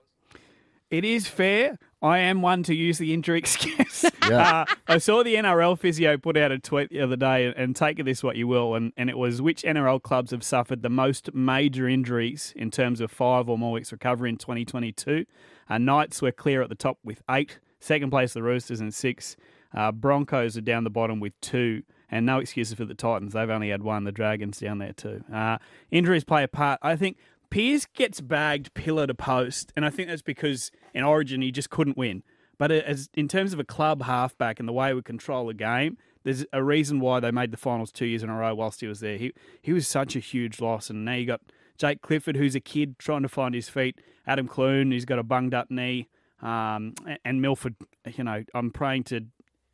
It 0.90 1.04
is 1.04 1.26
fair. 1.26 1.78
I 2.02 2.18
am 2.18 2.42
one 2.42 2.62
to 2.64 2.74
use 2.74 2.98
the 2.98 3.12
injury 3.12 3.38
excuse. 3.40 4.04
Yeah. 4.28 4.60
Uh, 4.60 4.74
I 4.88 4.98
saw 4.98 5.22
the 5.22 5.34
NRL 5.34 5.78
physio 5.78 6.16
put 6.16 6.36
out 6.36 6.52
a 6.52 6.58
tweet 6.58 6.90
the 6.90 7.00
other 7.00 7.16
day, 7.16 7.52
and 7.56 7.74
take 7.74 8.02
this 8.04 8.22
what 8.22 8.36
you 8.36 8.46
will, 8.48 8.74
and, 8.74 8.92
and 8.96 9.10
it 9.10 9.18
was 9.18 9.42
which 9.42 9.62
NRL 9.62 10.02
clubs 10.02 10.30
have 10.30 10.42
suffered 10.42 10.82
the 10.82 10.90
most 10.90 11.34
major 11.34 11.88
injuries 11.88 12.52
in 12.56 12.70
terms 12.70 13.00
of 13.00 13.10
five 13.10 13.48
or 13.48 13.58
more 13.58 13.72
weeks 13.72 13.92
recovery 13.92 14.30
in 14.30 14.36
2022. 14.36 15.26
Uh, 15.68 15.78
Knights 15.78 16.22
were 16.22 16.32
clear 16.32 16.62
at 16.62 16.68
the 16.68 16.74
top 16.74 16.98
with 17.04 17.22
eight. 17.30 17.58
Second 17.80 18.10
place, 18.10 18.32
the 18.32 18.42
Roosters, 18.42 18.80
and 18.80 18.94
six. 18.94 19.36
Uh, 19.74 19.92
Broncos 19.92 20.56
are 20.56 20.62
down 20.62 20.84
the 20.84 20.90
bottom 20.90 21.20
with 21.20 21.38
two. 21.40 21.82
And 22.12 22.26
no 22.26 22.40
excuses 22.40 22.74
for 22.74 22.84
the 22.84 22.94
Titans. 22.94 23.34
They've 23.34 23.48
only 23.48 23.70
had 23.70 23.84
one. 23.84 24.02
The 24.02 24.10
Dragons 24.10 24.58
down 24.58 24.78
there 24.78 24.92
too. 24.92 25.22
Uh, 25.32 25.58
injuries 25.92 26.24
play 26.24 26.42
a 26.42 26.48
part. 26.48 26.80
I 26.82 26.96
think 26.96 27.16
Pearce 27.50 27.86
gets 27.86 28.20
bagged 28.20 28.74
pillar 28.74 29.06
to 29.06 29.14
post, 29.14 29.72
and 29.76 29.84
I 29.84 29.90
think 29.90 30.08
that's 30.08 30.22
because 30.22 30.70
in 30.94 31.04
Origin 31.04 31.42
he 31.42 31.50
just 31.50 31.70
couldn't 31.70 31.96
win. 31.96 32.22
But 32.58 32.70
as 32.70 33.08
in 33.14 33.26
terms 33.26 33.52
of 33.52 33.58
a 33.58 33.64
club 33.64 34.02
halfback 34.02 34.60
and 34.60 34.68
the 34.68 34.72
way 34.72 34.92
we 34.92 35.02
control 35.02 35.46
the 35.46 35.54
game, 35.54 35.96
there's 36.24 36.44
a 36.52 36.62
reason 36.62 37.00
why 37.00 37.18
they 37.18 37.30
made 37.30 37.50
the 37.50 37.56
finals 37.56 37.90
two 37.90 38.06
years 38.06 38.22
in 38.22 38.28
a 38.28 38.36
row 38.36 38.54
whilst 38.54 38.80
he 38.80 38.86
was 38.86 39.00
there. 39.00 39.16
He 39.16 39.32
he 39.62 39.72
was 39.72 39.88
such 39.88 40.14
a 40.14 40.20
huge 40.20 40.60
loss, 40.60 40.90
and 40.90 41.04
now 41.04 41.14
you 41.14 41.26
got 41.26 41.40
Jake 41.78 42.02
Clifford, 42.02 42.36
who's 42.36 42.54
a 42.54 42.60
kid 42.60 42.98
trying 42.98 43.22
to 43.22 43.28
find 43.28 43.54
his 43.54 43.68
feet. 43.68 44.00
Adam 44.26 44.46
Clune, 44.46 44.92
who's 44.92 45.06
got 45.06 45.18
a 45.18 45.22
bunged 45.22 45.54
up 45.54 45.70
knee, 45.70 46.08
um, 46.42 46.94
and 47.24 47.40
Milford. 47.40 47.74
You 48.14 48.24
know, 48.24 48.44
I'm 48.54 48.70
praying 48.70 49.04
to 49.04 49.22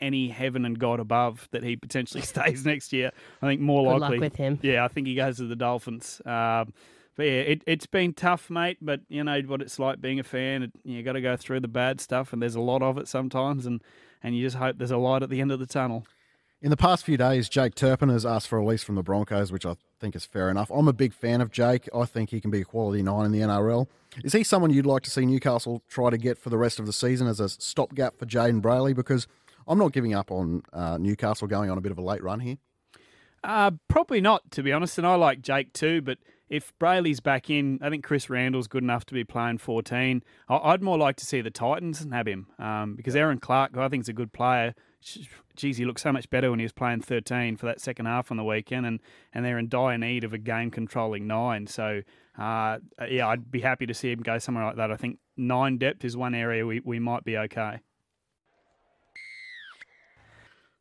any 0.00 0.28
heaven 0.28 0.64
and 0.64 0.78
God 0.78 1.00
above 1.00 1.48
that 1.52 1.64
he 1.64 1.76
potentially 1.76 2.22
stays 2.34 2.64
next 2.64 2.92
year. 2.92 3.10
I 3.42 3.46
think 3.46 3.60
more 3.60 3.92
Good 3.92 4.00
likely 4.00 4.18
with 4.20 4.36
him. 4.36 4.58
Yeah, 4.62 4.84
I 4.84 4.88
think 4.88 5.06
he 5.06 5.14
goes 5.14 5.38
to 5.38 5.46
the 5.46 5.56
Dolphins. 5.56 6.22
Um, 6.24 6.72
but 7.16 7.24
yeah, 7.24 7.32
it, 7.32 7.62
it's 7.66 7.86
been 7.86 8.12
tough, 8.12 8.50
mate. 8.50 8.78
But 8.80 9.00
you 9.08 9.24
know 9.24 9.40
what 9.46 9.62
it's 9.62 9.78
like 9.78 10.00
being 10.00 10.20
a 10.20 10.24
fan. 10.24 10.62
It, 10.62 10.72
you 10.84 11.02
got 11.02 11.12
to 11.12 11.20
go 11.20 11.36
through 11.36 11.60
the 11.60 11.68
bad 11.68 12.00
stuff, 12.00 12.32
and 12.32 12.42
there's 12.42 12.54
a 12.54 12.60
lot 12.60 12.82
of 12.82 12.98
it 12.98 13.08
sometimes, 13.08 13.66
and 13.66 13.82
and 14.22 14.36
you 14.36 14.44
just 14.44 14.56
hope 14.56 14.78
there's 14.78 14.90
a 14.90 14.96
light 14.96 15.22
at 15.22 15.30
the 15.30 15.40
end 15.40 15.50
of 15.50 15.58
the 15.58 15.66
tunnel. 15.66 16.06
In 16.62 16.70
the 16.70 16.76
past 16.76 17.04
few 17.04 17.16
days, 17.16 17.48
Jake 17.48 17.74
Turpin 17.74 18.08
has 18.08 18.24
asked 18.24 18.48
for 18.48 18.56
a 18.56 18.60
release 18.60 18.82
from 18.82 18.94
the 18.94 19.02
Broncos, 19.02 19.52
which 19.52 19.66
I 19.66 19.76
think 20.00 20.16
is 20.16 20.24
fair 20.24 20.50
enough. 20.50 20.70
I'm 20.70 20.88
a 20.88 20.92
big 20.92 21.12
fan 21.12 21.40
of 21.40 21.50
Jake. 21.50 21.88
I 21.94 22.06
think 22.06 22.30
he 22.30 22.40
can 22.40 22.50
be 22.50 22.62
a 22.62 22.64
quality 22.64 23.02
nine 23.02 23.26
in 23.26 23.32
the 23.32 23.40
NRL. 23.40 23.86
Is 24.24 24.32
he 24.32 24.42
someone 24.42 24.72
you'd 24.72 24.86
like 24.86 25.02
to 25.02 25.10
see 25.10 25.26
Newcastle 25.26 25.82
try 25.88 26.08
to 26.08 26.16
get 26.16 26.38
for 26.38 26.48
the 26.48 26.56
rest 26.56 26.80
of 26.80 26.86
the 26.86 26.94
season 26.94 27.26
as 27.26 27.40
a 27.40 27.50
stopgap 27.50 28.16
for 28.16 28.24
Jayden 28.24 28.62
Brailey? 28.62 28.94
Because 28.94 29.26
I'm 29.68 29.78
not 29.78 29.92
giving 29.92 30.14
up 30.14 30.30
on 30.30 30.62
uh, 30.72 30.96
Newcastle 30.96 31.46
going 31.46 31.70
on 31.70 31.76
a 31.76 31.82
bit 31.82 31.92
of 31.92 31.98
a 31.98 32.02
late 32.02 32.22
run 32.22 32.40
here. 32.40 32.56
Uh, 33.44 33.72
probably 33.88 34.22
not, 34.22 34.50
to 34.52 34.62
be 34.62 34.72
honest. 34.72 34.96
And 34.96 35.06
I 35.06 35.14
like 35.14 35.42
Jake 35.42 35.72
too, 35.74 36.00
but 36.00 36.18
if 36.48 36.72
Brailey's 36.78 37.20
back 37.20 37.50
in, 37.50 37.78
I 37.82 37.90
think 37.90 38.04
Chris 38.04 38.30
Randall's 38.30 38.68
good 38.68 38.82
enough 38.82 39.04
to 39.06 39.14
be 39.14 39.24
playing 39.24 39.58
14. 39.58 40.22
I'd 40.48 40.82
more 40.82 40.98
like 40.98 41.16
to 41.16 41.26
see 41.26 41.40
the 41.40 41.50
Titans 41.50 42.06
have 42.10 42.26
him 42.26 42.46
um, 42.58 42.94
because 42.94 43.16
Erin 43.16 43.38
Clark, 43.38 43.74
who 43.74 43.80
I 43.80 43.88
think 43.88 44.02
is 44.02 44.08
a 44.08 44.12
good 44.12 44.32
player, 44.32 44.74
geez, 45.56 45.76
he 45.76 45.84
looked 45.84 46.00
so 46.00 46.12
much 46.12 46.28
better 46.30 46.50
when 46.50 46.58
he 46.58 46.64
was 46.64 46.72
playing 46.72 47.00
13 47.00 47.56
for 47.56 47.66
that 47.66 47.80
second 47.80 48.06
half 48.06 48.30
on 48.30 48.36
the 48.36 48.44
weekend, 48.44 48.86
and, 48.86 49.00
and 49.32 49.44
they're 49.44 49.58
in 49.58 49.68
dire 49.68 49.98
need 49.98 50.24
of 50.24 50.32
a 50.32 50.38
game 50.38 50.70
controlling 50.70 51.26
nine. 51.26 51.66
So, 51.66 52.02
uh, 52.38 52.78
yeah, 53.08 53.28
I'd 53.28 53.50
be 53.50 53.60
happy 53.60 53.86
to 53.86 53.94
see 53.94 54.12
him 54.12 54.20
go 54.20 54.38
somewhere 54.38 54.64
like 54.64 54.76
that. 54.76 54.90
I 54.92 54.96
think 54.96 55.18
nine 55.36 55.78
depth 55.78 56.04
is 56.04 56.16
one 56.16 56.34
area 56.34 56.64
we, 56.64 56.80
we 56.84 56.98
might 56.98 57.24
be 57.24 57.36
okay. 57.36 57.80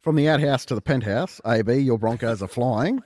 From 0.06 0.18
the 0.18 0.30
outhouse 0.30 0.66
to 0.66 0.76
the 0.76 0.82
penthouse, 0.82 1.42
AB, 1.48 1.80
your 1.80 1.98
Broncos 1.98 2.44
are 2.44 2.48
flying. 2.48 3.02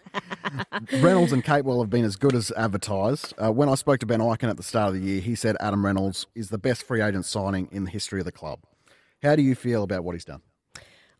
Reynolds 0.99 1.31
and 1.31 1.41
Capewell 1.41 1.79
have 1.79 1.89
been 1.89 2.03
as 2.03 2.17
good 2.17 2.35
as 2.35 2.51
advertised. 2.57 3.33
Uh, 3.37 3.53
when 3.53 3.69
I 3.69 3.75
spoke 3.75 4.01
to 4.01 4.05
Ben 4.05 4.19
Ikin 4.19 4.49
at 4.49 4.57
the 4.57 4.63
start 4.63 4.89
of 4.89 4.95
the 4.95 5.07
year, 5.07 5.21
he 5.21 5.33
said 5.33 5.55
Adam 5.61 5.85
Reynolds 5.85 6.27
is 6.35 6.49
the 6.49 6.57
best 6.57 6.83
free 6.83 7.01
agent 7.01 7.25
signing 7.25 7.69
in 7.71 7.85
the 7.85 7.89
history 7.89 8.19
of 8.19 8.25
the 8.25 8.33
club. 8.33 8.65
How 9.23 9.37
do 9.37 9.41
you 9.41 9.55
feel 9.55 9.83
about 9.83 10.03
what 10.03 10.13
he's 10.13 10.25
done? 10.25 10.41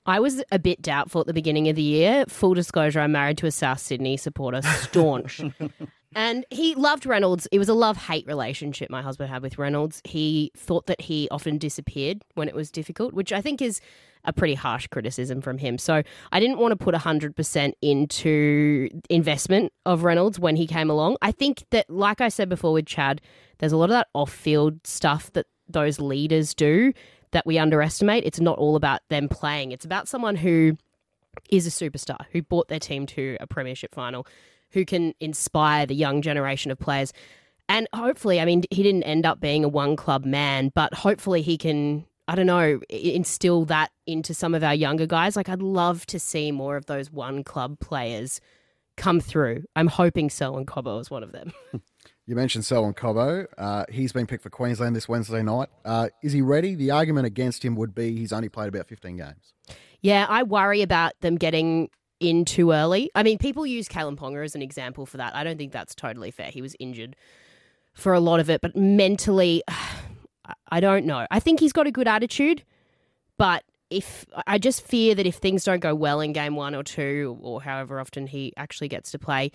I 0.06 0.20
was 0.20 0.44
a 0.52 0.60
bit 0.60 0.82
doubtful 0.82 1.22
at 1.22 1.28
the 1.28 1.34
beginning 1.34 1.70
of 1.70 1.78
the 1.78 1.82
year. 1.82 2.26
Full 2.28 2.56
disclosure, 2.56 3.00
I'm 3.00 3.14
married 3.14 3.38
to 3.38 3.46
a 3.46 3.52
South 3.52 3.80
Sydney 3.80 4.18
supporter, 4.18 4.62
staunch. 4.62 5.40
and 6.16 6.46
he 6.50 6.76
loved 6.76 7.06
Reynolds. 7.06 7.48
It 7.52 7.60
was 7.60 7.70
a 7.70 7.74
love 7.74 7.98
hate 7.98 8.26
relationship 8.26 8.90
my 8.90 9.02
husband 9.02 9.30
had 9.30 9.42
with 9.42 9.58
Reynolds. 9.58 10.02
He 10.04 10.52
thought 10.56 10.88
that 10.88 11.02
he 11.02 11.28
often 11.30 11.58
disappeared 11.58 12.24
when 12.36 12.48
it 12.48 12.56
was 12.56 12.72
difficult, 12.72 13.14
which 13.14 13.32
I 13.32 13.42
think 13.42 13.62
is 13.62 13.80
a 14.26 14.34
pretty 14.34 14.54
harsh 14.54 14.88
criticism 14.88 15.42
from 15.42 15.58
him. 15.58 15.78
So 15.78 16.04
I 16.32 16.40
didn't 16.40 16.58
want 16.58 16.72
to 16.72 16.76
put 16.76 16.96
100% 16.96 17.74
into 17.82 18.90
investment 19.10 19.72
of 19.86 20.04
Reynolds 20.04 20.40
when 20.40 20.56
he 20.56 20.68
came 20.68 20.90
along. 20.90 21.18
I 21.22 21.32
think 21.32 21.64
that, 21.72 21.90
like 21.90 22.22
I 22.22 22.30
said 22.30 22.50
before 22.50 22.74
with 22.74 22.86
Chad, 22.86 23.22
there's 23.60 23.72
a 23.72 23.78
lot 23.78 23.86
of 23.86 23.92
that 23.92 24.08
off 24.14 24.32
field 24.32 24.86
stuff 24.86 25.32
that 25.34 25.46
those 25.68 26.00
leaders 26.00 26.54
do 26.54 26.92
that 27.32 27.46
we 27.46 27.58
underestimate. 27.58 28.24
It's 28.26 28.40
not 28.40 28.58
all 28.58 28.76
about 28.76 29.02
them 29.10 29.30
playing, 29.30 29.72
it's 29.72 29.86
about 29.86 30.08
someone 30.08 30.36
who 30.36 30.78
is 31.50 31.68
a 31.68 31.70
superstar, 31.70 32.26
who 32.32 32.42
brought 32.42 32.68
their 32.68 32.80
team 32.80 33.06
to 33.06 33.38
a 33.40 33.48
premiership 33.48 33.94
final, 33.94 34.26
who 34.72 34.86
can 34.86 35.14
inspire 35.20 35.86
the 35.86 35.96
young 35.96 36.22
generation 36.22 36.72
of 36.72 36.80
players. 36.80 37.14
And 37.68 37.88
hopefully, 37.94 38.40
I 38.40 38.46
mean, 38.46 38.64
he 38.72 38.84
didn't 38.84 39.04
end 39.04 39.26
up 39.26 39.40
being 39.40 39.64
a 39.64 39.70
one 39.70 39.96
club 39.96 40.26
man, 40.26 40.72
but 40.74 40.94
hopefully 40.94 41.42
he 41.42 41.58
can 41.58 42.06
I 42.28 42.36
don't 42.36 42.46
know, 42.46 42.80
instill 42.90 43.66
that 43.66 43.90
into 44.06 44.36
some 44.36 44.54
of 44.54 44.64
our 44.64 44.76
younger 44.76 45.08
guys. 45.08 45.36
Like, 45.36 45.50
I'd 45.50 45.64
love 45.64 46.06
to 46.06 46.20
see 46.20 46.52
more 46.52 46.78
of 46.78 46.86
those 46.86 47.12
one 47.12 47.44
club 47.44 47.80
players 47.80 48.40
come 48.98 49.20
through. 49.20 49.64
I'm 49.76 49.88
hoping 49.88 50.30
Selwyn 50.30 50.68
Cobbo 50.68 51.02
is 51.02 51.10
one 51.10 51.24
of 51.24 51.32
them. 51.32 51.54
You 52.30 52.36
mentioned 52.36 52.64
Selwyn 52.64 52.94
Cobbo. 52.94 53.48
Uh, 53.58 53.86
he's 53.90 54.12
been 54.12 54.28
picked 54.28 54.44
for 54.44 54.52
Queensland 54.52 54.96
this 54.96 55.10
Wednesday 55.10 55.42
night. 55.42 55.70
Uh, 55.84 56.10
is 56.22 56.32
he 56.32 56.44
ready? 56.44 56.76
The 56.76 56.92
argument 56.92 57.26
against 57.26 57.66
him 57.66 57.76
would 57.76 57.96
be 57.96 58.16
he's 58.16 58.32
only 58.32 58.50
played 58.50 58.68
about 58.70 58.88
15 58.88 59.18
games. 59.18 59.54
Yeah, 60.04 60.28
I 60.30 60.44
worry 60.44 60.84
about 60.84 61.14
them 61.22 61.38
getting 61.38 61.90
in 62.20 62.46
too 62.46 62.72
early. 62.72 63.10
I 63.16 63.24
mean, 63.24 63.38
people 63.38 63.66
use 63.66 63.88
Kalyn 63.88 64.18
Ponga 64.18 64.44
as 64.44 64.56
an 64.56 64.62
example 64.62 65.06
for 65.06 65.18
that. 65.18 65.36
I 65.36 65.44
don't 65.44 65.58
think 65.58 65.72
that's 65.72 65.96
totally 65.96 66.32
fair. 66.32 66.52
He 66.52 66.62
was 66.62 66.76
injured 66.80 67.16
for 67.94 68.14
a 68.14 68.20
lot 68.20 68.40
of 68.40 68.50
it, 68.50 68.62
but 68.62 68.76
mentally, 68.76 69.64
I 70.72 70.80
don't 70.80 71.06
know. 71.06 71.28
I 71.30 71.40
think 71.40 71.60
he's 71.60 71.74
got 71.74 71.88
a 71.88 71.92
good 71.92 72.08
attitude, 72.08 72.64
but 73.38 73.64
if 73.90 74.26
I 74.46 74.58
just 74.58 74.86
fear 74.86 75.16
that 75.16 75.26
if 75.26 75.36
things 75.36 75.64
don't 75.64 75.80
go 75.80 75.96
well 75.96 76.22
in 76.22 76.34
game 76.34 76.56
one 76.56 76.76
or 76.76 76.84
two, 76.84 77.38
or 77.42 77.62
however 77.62 78.00
often 78.00 78.28
he 78.28 78.54
actually 78.58 78.88
gets 78.88 79.12
to 79.12 79.20
play, 79.20 79.52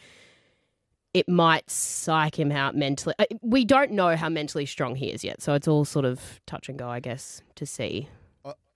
it 1.12 1.28
might 1.28 1.70
psych 1.70 2.38
him 2.38 2.50
out 2.50 2.76
mentally. 2.76 3.14
Uh, 3.18 3.26
we 3.40 3.64
don't 3.64 3.92
know 3.92 4.16
how 4.16 4.28
mentally 4.28 4.66
strong 4.66 4.96
he 4.96 5.10
is 5.10 5.22
yet, 5.22 5.40
so 5.40 5.54
it's 5.54 5.68
all 5.68 5.84
sort 5.84 6.04
of 6.04 6.40
touch 6.46 6.68
and 6.68 6.78
go, 6.78 6.88
I 6.88 7.00
guess, 7.00 7.42
to 7.54 7.64
see. 7.64 8.08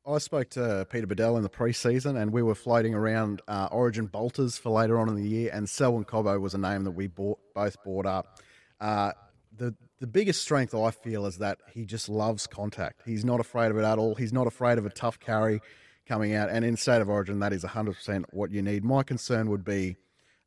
I 0.09 0.19
spoke 0.19 0.49
to 0.51 0.87
Peter 0.91 1.07
Badel 1.07 1.37
in 1.37 1.43
the 1.43 1.51
preseason, 1.51 2.21
and 2.21 2.33
we 2.33 2.43
were 2.43 2.55
floating 2.55 2.95
around 2.95 3.43
uh, 3.47 3.69
Origin 3.71 4.07
bolters 4.07 4.57
for 4.57 4.71
later 4.71 4.99
on 4.99 5.09
in 5.09 5.17
the 5.17 5.29
year, 5.29 5.51
and 5.53 5.69
Selwyn 5.69 6.05
Cobbo 6.05 6.41
was 6.41 6.55
a 6.55 6.59
name 6.59 6.85
that 6.85 6.93
we 6.93 7.09
bought, 7.09 7.39
both 7.55 7.77
bought 7.85 8.07
up. 8.07 8.41
Uh, 8.81 9.13
the 9.55 9.75
the 10.01 10.07
biggest 10.07 10.41
strength 10.41 10.75
I 10.75 10.93
feel 10.93 11.27
is 11.27 11.39
that 11.39 11.59
he 11.73 11.85
just 11.85 12.09
loves 12.09 12.47
contact. 12.47 13.03
He's 13.05 13.25
not 13.25 13.41
afraid 13.41 13.71
of 13.71 13.77
it 13.77 13.85
at 13.85 13.99
all. 13.99 14.15
He's 14.15 14.33
not 14.33 14.47
afraid 14.47 14.79
of 14.79 14.87
a 14.87 14.91
tough 14.91 15.19
carry 15.19 15.61
coming 16.07 16.35
out. 16.35 16.49
And 16.49 16.65
in 16.65 16.77
state 16.77 17.03
of 17.03 17.09
origin, 17.09 17.41
that 17.41 17.53
is 17.53 17.65
100% 17.65 18.25
what 18.31 18.53
you 18.53 18.63
need. 18.63 18.85
My 18.85 19.03
concern 19.03 19.51
would 19.51 19.65
be 19.65 19.97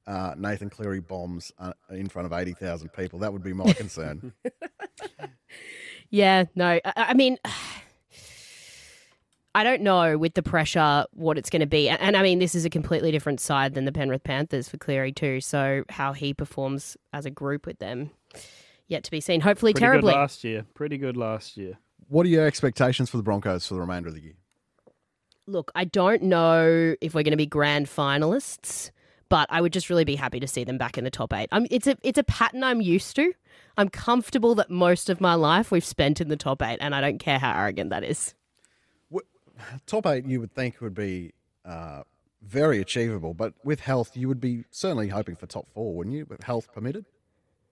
uh, 0.07 0.35
Nathan 0.37 0.69
Cleary 0.69 1.01
bombs 1.01 1.51
uh, 1.59 1.73
in 1.89 2.07
front 2.07 2.25
of 2.25 2.33
80,000 2.33 2.89
people. 2.93 3.19
That 3.19 3.33
would 3.33 3.43
be 3.43 3.51
my 3.51 3.73
concern. 3.73 4.31
yeah, 6.09 6.45
no. 6.55 6.79
I, 6.85 6.93
I 6.95 7.13
mean. 7.13 7.37
I 9.53 9.63
don't 9.63 9.81
know 9.81 10.17
with 10.17 10.33
the 10.35 10.43
pressure 10.43 11.05
what 11.11 11.37
it's 11.37 11.49
going 11.49 11.59
to 11.59 11.65
be. 11.65 11.89
And, 11.89 11.99
and, 12.01 12.15
I 12.15 12.23
mean, 12.23 12.39
this 12.39 12.55
is 12.55 12.63
a 12.63 12.69
completely 12.69 13.11
different 13.11 13.39
side 13.41 13.73
than 13.73 13.85
the 13.85 13.91
Penrith 13.91 14.23
Panthers 14.23 14.69
for 14.69 14.77
Cleary, 14.77 15.11
too. 15.11 15.41
So, 15.41 15.83
how 15.89 16.13
he 16.13 16.33
performs 16.33 16.95
as 17.11 17.25
a 17.25 17.31
group 17.31 17.65
with 17.65 17.79
them 17.79 18.11
yet 18.87 19.03
to 19.05 19.11
be 19.11 19.21
seen. 19.21 19.41
Hopefully, 19.41 19.73
Pretty 19.73 19.85
terribly. 19.85 20.13
Good 20.13 20.19
last 20.19 20.43
year. 20.43 20.65
Pretty 20.73 20.97
good 20.97 21.17
last 21.17 21.57
year. 21.57 21.79
What 22.07 22.25
are 22.25 22.29
your 22.29 22.45
expectations 22.45 23.09
for 23.09 23.17
the 23.17 23.23
Broncos 23.23 23.65
for 23.65 23.73
the 23.73 23.79
remainder 23.79 24.09
of 24.09 24.15
the 24.15 24.21
year? 24.21 24.33
Look, 25.47 25.71
I 25.75 25.85
don't 25.85 26.23
know 26.23 26.95
if 27.01 27.15
we're 27.15 27.23
going 27.23 27.31
to 27.31 27.37
be 27.37 27.45
grand 27.45 27.87
finalists, 27.87 28.91
but 29.29 29.47
I 29.49 29.61
would 29.61 29.73
just 29.73 29.89
really 29.89 30.03
be 30.03 30.15
happy 30.15 30.39
to 30.39 30.47
see 30.47 30.63
them 30.63 30.77
back 30.77 30.97
in 30.97 31.03
the 31.03 31.09
top 31.09 31.33
eight. 31.33 31.47
Um, 31.51 31.65
it's 31.71 31.87
a 31.87 31.97
it's 32.03 32.17
a 32.17 32.23
pattern 32.23 32.63
I'm 32.63 32.81
used 32.81 33.15
to. 33.15 33.33
I'm 33.77 33.89
comfortable 33.89 34.55
that 34.55 34.69
most 34.69 35.09
of 35.09 35.21
my 35.21 35.35
life 35.35 35.71
we've 35.71 35.85
spent 35.85 36.21
in 36.21 36.27
the 36.27 36.37
top 36.37 36.61
eight, 36.61 36.77
and 36.81 36.93
I 36.93 37.01
don't 37.01 37.17
care 37.17 37.39
how 37.39 37.57
arrogant 37.57 37.89
that 37.89 38.03
is. 38.03 38.35
Top 39.85 40.05
eight, 40.05 40.25
you 40.25 40.39
would 40.39 40.53
think 40.53 40.81
would 40.81 40.95
be 40.95 41.33
uh, 41.65 42.03
very 42.41 42.79
achievable, 42.79 43.33
but 43.33 43.53
with 43.63 43.81
health, 43.81 44.15
you 44.15 44.27
would 44.27 44.41
be 44.41 44.65
certainly 44.71 45.09
hoping 45.09 45.35
for 45.35 45.45
top 45.45 45.67
four, 45.73 45.93
wouldn't 45.93 46.15
you? 46.15 46.25
With 46.25 46.43
health 46.43 46.71
permitted. 46.73 47.05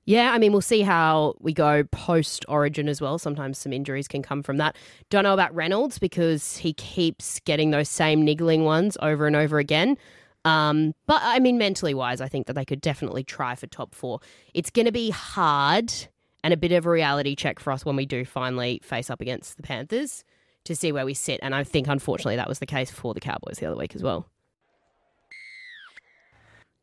Yeah, 0.05 0.31
I 0.31 0.39
mean, 0.39 0.51
we'll 0.51 0.62
see 0.62 0.81
how 0.81 1.36
we 1.39 1.53
go 1.53 1.84
post 1.84 2.43
origin 2.48 2.89
as 2.89 3.00
well. 3.00 3.19
Sometimes 3.19 3.60
some 3.60 3.72
injuries 3.72 4.08
can 4.08 4.24
come 4.24 4.41
from 4.41 4.58
that. 4.58 4.75
Don't 5.10 5.24
know 5.24 5.34
about 5.34 5.53
Reynolds 5.53 6.00
because 6.00 6.58
he 6.58 6.74
keeps 6.74 7.39
getting 7.41 7.69
those 7.69 7.89
same 7.89 8.25
niggling 8.25 8.63
ones 8.63 8.98
over 9.01 9.27
and 9.27 9.36
over 9.36 9.60
again. 9.60 9.98
Um, 10.46 10.96
but 11.05 11.22
I 11.22 11.39
mean, 11.39 11.58
mentally 11.58 11.93
wise, 11.93 12.22
I 12.22 12.27
think 12.27 12.48
that 12.48 12.53
they 12.53 12.65
could 12.65 12.81
definitely 12.81 13.24
try 13.24 13.53
for 13.55 13.67
top 13.67 13.93
four. 13.93 14.19
It's 14.53 14.72
going 14.72 14.86
to 14.86 14.91
be 14.91 15.12
hard 15.12 15.93
and 16.43 16.53
a 16.53 16.58
bit 16.58 16.72
of 16.72 16.86
a 16.86 16.89
reality 16.89 17.36
check 17.36 17.60
for 17.60 17.72
us 17.72 17.86
when 17.86 17.96
we 17.96 18.05
do 18.05 18.25
finally 18.25 18.81
face 18.84 19.10
up 19.10 19.22
against 19.22 19.58
the 19.58 19.63
Panthers 19.63 20.24
to 20.65 20.75
see 20.75 20.91
where 20.91 21.05
we 21.05 21.13
sit. 21.13 21.39
And 21.41 21.55
I 21.55 21.63
think, 21.63 21.87
unfortunately, 21.87 22.35
that 22.35 22.47
was 22.47 22.59
the 22.59 22.65
case 22.65 22.91
for 22.91 23.13
the 23.13 23.19
Cowboys 23.19 23.57
the 23.59 23.65
other 23.65 23.77
week 23.77 23.95
as 23.95 24.03
well. 24.03 24.27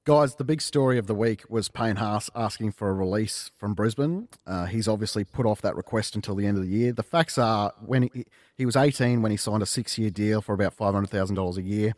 Guys, 0.06 0.36
the 0.36 0.44
big 0.44 0.62
story 0.62 0.98
of 0.98 1.08
the 1.08 1.16
week 1.16 1.42
was 1.48 1.68
Payne 1.68 1.96
Haas 1.96 2.30
asking 2.32 2.70
for 2.70 2.88
a 2.88 2.92
release 2.92 3.50
from 3.56 3.74
Brisbane. 3.74 4.28
Uh, 4.46 4.66
he's 4.66 4.86
obviously 4.86 5.24
put 5.24 5.46
off 5.46 5.60
that 5.62 5.74
request 5.74 6.14
until 6.14 6.36
the 6.36 6.46
end 6.46 6.56
of 6.56 6.62
the 6.62 6.70
year. 6.70 6.92
The 6.92 7.02
facts 7.02 7.38
are 7.38 7.72
when 7.84 8.04
he, 8.04 8.24
he 8.56 8.64
was 8.64 8.76
18 8.76 9.20
when 9.20 9.32
he 9.32 9.36
signed 9.36 9.64
a 9.64 9.66
six 9.66 9.98
year 9.98 10.10
deal 10.10 10.40
for 10.40 10.54
about 10.54 10.76
$500,000 10.76 11.56
a 11.56 11.62
year. 11.62 11.94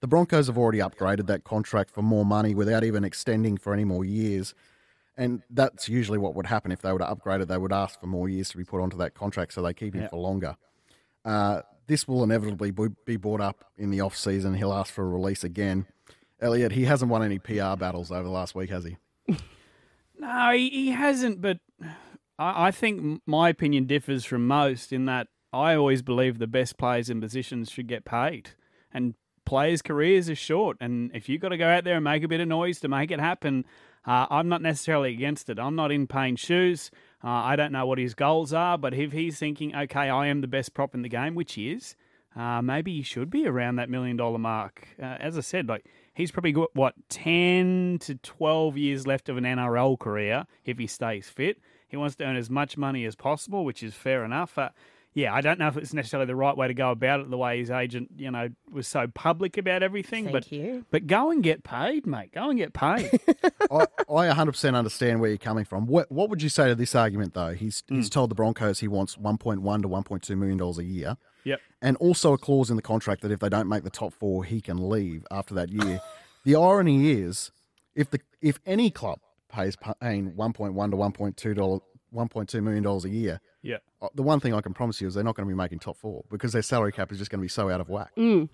The 0.00 0.08
Broncos 0.08 0.48
have 0.48 0.58
already 0.58 0.78
upgraded 0.80 1.28
that 1.28 1.44
contract 1.44 1.92
for 1.92 2.02
more 2.02 2.24
money 2.24 2.52
without 2.52 2.82
even 2.82 3.04
extending 3.04 3.56
for 3.56 3.72
any 3.72 3.84
more 3.84 4.04
years. 4.04 4.56
And 5.16 5.42
that's 5.48 5.88
usually 5.88 6.18
what 6.18 6.34
would 6.34 6.46
happen 6.46 6.72
if 6.72 6.82
they 6.82 6.90
were 6.90 6.98
to 6.98 7.08
upgrade 7.08 7.42
it. 7.42 7.46
They 7.46 7.58
would 7.58 7.72
ask 7.72 8.00
for 8.00 8.08
more 8.08 8.28
years 8.28 8.48
to 8.48 8.56
be 8.56 8.64
put 8.64 8.80
onto 8.80 8.96
that 8.96 9.14
contract 9.14 9.52
so 9.52 9.62
they 9.62 9.72
keep 9.72 9.94
him 9.94 10.08
for 10.08 10.16
longer. 10.16 10.56
Uh, 11.24 11.62
this 11.86 12.06
will 12.08 12.22
inevitably 12.22 12.72
be 13.04 13.16
brought 13.16 13.40
up 13.40 13.64
in 13.76 13.90
the 13.90 14.00
off 14.00 14.16
season. 14.16 14.54
He'll 14.54 14.72
ask 14.72 14.92
for 14.92 15.04
a 15.04 15.08
release 15.08 15.44
again. 15.44 15.86
Elliot, 16.40 16.72
he 16.72 16.84
hasn't 16.84 17.10
won 17.10 17.22
any 17.22 17.38
PR 17.38 17.76
battles 17.76 18.10
over 18.10 18.24
the 18.24 18.30
last 18.30 18.54
week, 18.54 18.70
has 18.70 18.84
he? 18.84 18.96
no, 20.18 20.52
he, 20.52 20.90
hasn't. 20.90 21.40
But 21.40 21.58
I, 22.38 22.70
think 22.70 23.22
my 23.26 23.48
opinion 23.48 23.86
differs 23.86 24.24
from 24.24 24.46
most 24.46 24.92
in 24.92 25.06
that 25.06 25.28
I 25.52 25.74
always 25.74 26.02
believe 26.02 26.38
the 26.38 26.46
best 26.46 26.78
players 26.78 27.10
in 27.10 27.20
positions 27.20 27.70
should 27.70 27.86
get 27.86 28.04
paid. 28.04 28.50
And 28.92 29.14
players' 29.44 29.82
careers 29.82 30.28
are 30.28 30.34
short. 30.34 30.76
And 30.80 31.10
if 31.14 31.28
you've 31.28 31.40
got 31.40 31.50
to 31.50 31.56
go 31.56 31.68
out 31.68 31.84
there 31.84 31.96
and 31.96 32.04
make 32.04 32.24
a 32.24 32.28
bit 32.28 32.40
of 32.40 32.48
noise 32.48 32.80
to 32.80 32.88
make 32.88 33.10
it 33.10 33.20
happen, 33.20 33.64
uh, 34.04 34.26
I'm 34.30 34.48
not 34.48 34.62
necessarily 34.62 35.12
against 35.12 35.48
it. 35.48 35.58
I'm 35.58 35.76
not 35.76 35.92
in 35.92 36.06
Payne's 36.06 36.40
shoes. 36.40 36.90
Uh, 37.24 37.28
I 37.28 37.56
don't 37.56 37.72
know 37.72 37.86
what 37.86 37.98
his 37.98 38.14
goals 38.14 38.52
are, 38.52 38.76
but 38.76 38.94
if 38.94 39.12
he's 39.12 39.38
thinking, 39.38 39.74
okay, 39.74 40.08
I 40.08 40.26
am 40.26 40.40
the 40.40 40.48
best 40.48 40.74
prop 40.74 40.94
in 40.94 41.02
the 41.02 41.08
game, 41.08 41.34
which 41.34 41.54
he 41.54 41.70
is, 41.70 41.94
uh, 42.34 42.62
maybe 42.62 42.96
he 42.96 43.02
should 43.02 43.30
be 43.30 43.46
around 43.46 43.76
that 43.76 43.90
million 43.90 44.16
dollar 44.16 44.38
mark. 44.38 44.88
Uh, 45.00 45.16
as 45.20 45.36
I 45.36 45.42
said, 45.42 45.68
like 45.68 45.84
he's 46.14 46.30
probably 46.30 46.52
got 46.52 46.74
what 46.74 46.94
ten 47.08 47.98
to 48.00 48.14
twelve 48.16 48.76
years 48.76 49.06
left 49.06 49.28
of 49.28 49.36
an 49.36 49.44
NRL 49.44 49.98
career 49.98 50.46
if 50.64 50.78
he 50.78 50.86
stays 50.86 51.28
fit. 51.28 51.58
He 51.88 51.96
wants 51.96 52.16
to 52.16 52.24
earn 52.24 52.36
as 52.36 52.48
much 52.48 52.78
money 52.78 53.04
as 53.04 53.14
possible, 53.14 53.64
which 53.64 53.82
is 53.82 53.94
fair 53.94 54.24
enough. 54.24 54.58
Yeah, 55.14 55.34
I 55.34 55.42
don't 55.42 55.58
know 55.58 55.68
if 55.68 55.76
it's 55.76 55.92
necessarily 55.92 56.26
the 56.26 56.36
right 56.36 56.56
way 56.56 56.68
to 56.68 56.74
go 56.74 56.90
about 56.90 57.20
it. 57.20 57.30
The 57.30 57.36
way 57.36 57.58
his 57.58 57.70
agent, 57.70 58.12
you 58.16 58.30
know, 58.30 58.48
was 58.70 58.88
so 58.88 59.06
public 59.08 59.58
about 59.58 59.82
everything. 59.82 60.24
Thank 60.24 60.32
but 60.32 60.52
you. 60.52 60.86
but 60.90 61.06
go 61.06 61.30
and 61.30 61.42
get 61.42 61.64
paid, 61.64 62.06
mate. 62.06 62.32
Go 62.32 62.48
and 62.48 62.58
get 62.58 62.72
paid. 62.72 63.10
I, 63.70 63.86
I 64.08 64.28
100% 64.28 64.74
understand 64.74 65.20
where 65.20 65.28
you're 65.28 65.36
coming 65.36 65.66
from. 65.66 65.86
What, 65.86 66.10
what 66.10 66.30
would 66.30 66.40
you 66.40 66.48
say 66.48 66.68
to 66.68 66.74
this 66.74 66.94
argument, 66.94 67.34
though? 67.34 67.52
He's, 67.52 67.82
he's 67.88 68.06
hmm. 68.06 68.10
told 68.10 68.30
the 68.30 68.34
Broncos 68.34 68.80
he 68.80 68.88
wants 68.88 69.16
1.1 69.16 69.82
to 69.82 69.88
1.2 69.88 70.38
million 70.38 70.56
dollars 70.56 70.78
a 70.78 70.84
year, 70.84 71.18
yep. 71.44 71.60
and 71.82 71.98
also 71.98 72.32
a 72.32 72.38
clause 72.38 72.70
in 72.70 72.76
the 72.76 72.82
contract 72.82 73.20
that 73.20 73.30
if 73.30 73.40
they 73.40 73.50
don't 73.50 73.68
make 73.68 73.84
the 73.84 73.90
top 73.90 74.14
four, 74.14 74.44
he 74.44 74.62
can 74.62 74.88
leave 74.88 75.26
after 75.30 75.54
that 75.54 75.70
year. 75.70 76.00
the 76.44 76.56
irony 76.56 77.10
is, 77.10 77.52
if 77.94 78.08
the 78.08 78.20
if 78.40 78.58
any 78.64 78.90
club 78.90 79.18
pays 79.50 79.76
paying 79.76 80.32
1.1 80.32 80.90
to 80.90 80.96
1.2 80.96 81.54
dollar 81.54 81.80
1.2 82.14 82.62
million 82.62 82.82
dollars 82.82 83.04
a 83.04 83.10
year, 83.10 83.40
Yeah. 83.62 83.78
uh, 84.00 84.08
the 84.14 84.22
one 84.22 84.40
thing 84.40 84.54
I 84.54 84.60
can 84.60 84.74
promise 84.74 85.00
you 85.00 85.06
is 85.06 85.14
they're 85.14 85.22
not 85.24 85.36
going 85.36 85.46
to 85.48 85.52
be 85.52 85.56
making 85.56 85.78
top 85.78 85.96
four 85.96 86.24
because 86.30 86.52
their 86.52 86.62
salary 86.62 86.92
cap 86.92 87.12
is 87.12 87.18
just 87.18 87.30
going 87.30 87.38
to 87.38 87.42
be 87.42 87.48
so 87.48 87.70
out 87.70 87.80
of 87.80 87.88
whack 87.88 88.10
Mm. 88.16 88.48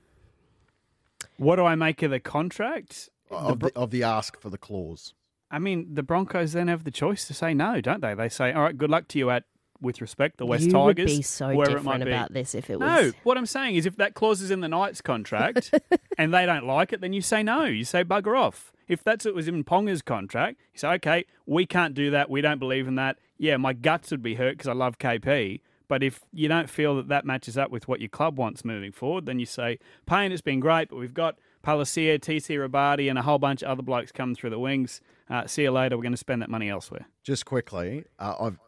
What 1.37 1.57
do 1.57 1.65
I 1.65 1.75
make 1.75 2.03
of 2.03 2.11
the 2.11 2.21
contract? 2.21 3.09
of, 3.31 3.61
the, 3.61 3.73
of 3.77 3.91
the 3.91 4.03
ask 4.03 4.41
for 4.41 4.51
the 4.51 4.59
clause. 4.59 5.15
I 5.51 5.59
mean, 5.59 5.95
the 5.95 6.03
Broncos 6.03 6.53
then 6.53 6.69
have 6.69 6.85
the 6.85 6.91
choice 6.91 7.27
to 7.27 7.35
say 7.35 7.55
no, 7.55 7.81
don't 7.81 8.01
they? 8.01 8.15
They 8.15 8.29
say, 8.29 8.53
"All 8.53 8.63
right, 8.63 8.77
good 8.77 8.91
luck 8.91 9.09
to 9.09 9.19
you 9.19 9.31
at, 9.31 9.45
with 9.81 10.01
respect, 10.01 10.37
the 10.39 10.47
West 10.47 10.65
you 10.65 10.73
Tigers." 10.73 11.11
would 11.11 11.17
be 11.19 11.23
so 11.23 11.55
wherever 11.55 11.79
it 11.79 11.85
might 11.85 11.99
different 11.99 12.05
be." 12.05 12.11
about 12.13 12.33
this 12.35 12.55
if 12.55 12.69
it 12.71 12.79
was. 12.79 12.89
No, 12.89 13.13
what 13.23 13.39
I'm 13.39 13.47
saying 13.47 13.77
is, 13.77 13.87
if 13.87 13.97
that 13.97 14.15
clause 14.15 14.41
is 14.43 14.51
in 14.51 14.61
the 14.61 14.69
Knights 14.69 15.01
contract 15.01 15.73
and 16.19 16.35
they 16.35 16.45
don't 16.45 16.67
like 16.67 16.93
it, 16.93 17.01
then 17.01 17.13
you 17.13 17.23
say 17.23 17.43
no. 17.43 17.65
You 17.65 17.85
say 17.85 18.05
bugger 18.05 18.39
off. 18.39 18.73
If 18.89 19.05
that's 19.05 19.25
what 19.25 19.35
was 19.35 19.49
in 19.49 19.65
Ponga's 19.65 20.01
contract, 20.03 20.59
you 20.73 20.79
say, 20.79 20.89
okay, 20.95 21.25
we 21.47 21.67
can't 21.67 21.95
do 21.95 22.11
that. 22.13 22.31
We 22.31 22.41
don't 22.41 22.59
believe 22.59 22.89
in 22.89 22.95
that. 22.97 23.19
Yeah, 23.39 23.57
my 23.57 23.73
guts 23.73 24.11
would 24.11 24.23
be 24.23 24.35
hurt 24.35 24.53
because 24.59 24.69
I 24.69 24.73
love 24.73 24.99
KP. 24.99 25.61
But 25.89 26.03
if 26.03 26.21
you 26.33 26.49
don't 26.49 26.69
feel 26.69 26.97
that 26.97 27.09
that 27.09 27.25
matches 27.25 27.57
up 27.57 27.71
with 27.71 27.89
what 27.89 28.01
your 28.01 28.11
club 28.11 28.37
wants 28.37 28.63
moving 28.65 28.93
forward, 28.93 29.25
then 29.25 29.39
you 29.39 29.47
say, 29.47 29.79
Payne, 30.05 30.33
it's 30.33 30.43
been 30.43 30.61
great, 30.61 30.91
but 30.91 30.97
we've 30.97 31.15
got 31.15 31.39
Palasia, 31.65 32.19
TC 32.19 32.59
Robati, 32.69 33.09
and 33.09 33.19
a 33.19 33.23
whole 33.23 33.39
bunch 33.39 33.63
of 33.63 33.71
other 33.71 33.83
blokes 33.83 34.13
coming 34.13 34.35
through 34.35 34.51
the 34.51 34.59
wings. 34.59 35.01
Uh, 35.31 35.47
see 35.47 35.63
you 35.63 35.71
later. 35.71 35.97
We're 35.97 36.03
going 36.03 36.13
to 36.13 36.19
spend 36.19 36.43
that 36.43 36.51
money 36.51 36.69
elsewhere. 36.69 37.07
Just 37.23 37.47
quickly, 37.47 38.05
uh, 38.19 38.35
I've, 38.39 38.59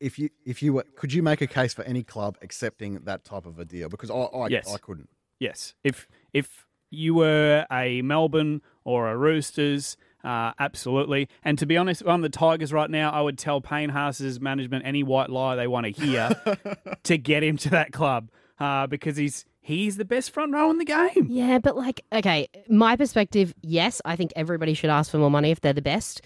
if 0.00 0.18
you 0.18 0.30
if 0.44 0.62
you 0.62 0.72
were, 0.72 0.84
could 0.96 1.12
you 1.12 1.22
make 1.22 1.40
a 1.40 1.46
case 1.46 1.72
for 1.72 1.84
any 1.84 2.02
club 2.02 2.36
accepting 2.42 3.00
that 3.04 3.24
type 3.24 3.46
of 3.46 3.58
a 3.60 3.64
deal? 3.64 3.88
Because 3.88 4.10
I 4.10 4.14
I, 4.14 4.48
Yes. 4.48 4.72
I 4.72 4.78
couldn't. 4.78 5.08
Yes, 5.38 5.74
if 5.84 6.08
if 6.32 6.66
you 6.90 7.14
were 7.14 7.66
a 7.70 8.02
Melbourne 8.02 8.62
or 8.84 9.08
a 9.10 9.16
Roosters, 9.16 9.96
uh, 10.24 10.52
absolutely. 10.58 11.28
And 11.44 11.58
to 11.58 11.66
be 11.66 11.76
honest, 11.76 12.02
I'm 12.06 12.22
the 12.22 12.28
Tigers 12.28 12.72
right 12.72 12.90
now, 12.90 13.10
I 13.10 13.20
would 13.20 13.38
tell 13.38 13.60
Payne 13.60 13.90
Haas's 13.90 14.40
management 14.40 14.84
any 14.84 15.02
white 15.02 15.30
lie 15.30 15.56
they 15.56 15.66
want 15.66 15.86
to 15.86 15.92
hear 15.92 16.30
to 17.04 17.18
get 17.18 17.42
him 17.42 17.56
to 17.58 17.70
that 17.70 17.92
club 17.92 18.30
uh, 18.58 18.86
because 18.86 19.16
he's 19.16 19.44
he's 19.60 19.96
the 19.96 20.04
best 20.04 20.30
front 20.30 20.52
row 20.52 20.70
in 20.70 20.78
the 20.78 20.84
game. 20.84 21.26
Yeah, 21.28 21.58
but 21.58 21.76
like, 21.76 22.04
okay, 22.12 22.48
my 22.68 22.96
perspective, 22.96 23.54
yes, 23.62 24.00
I 24.04 24.16
think 24.16 24.32
everybody 24.34 24.74
should 24.74 24.90
ask 24.90 25.10
for 25.10 25.18
more 25.18 25.30
money 25.30 25.50
if 25.50 25.60
they're 25.60 25.72
the 25.72 25.82
best. 25.82 26.22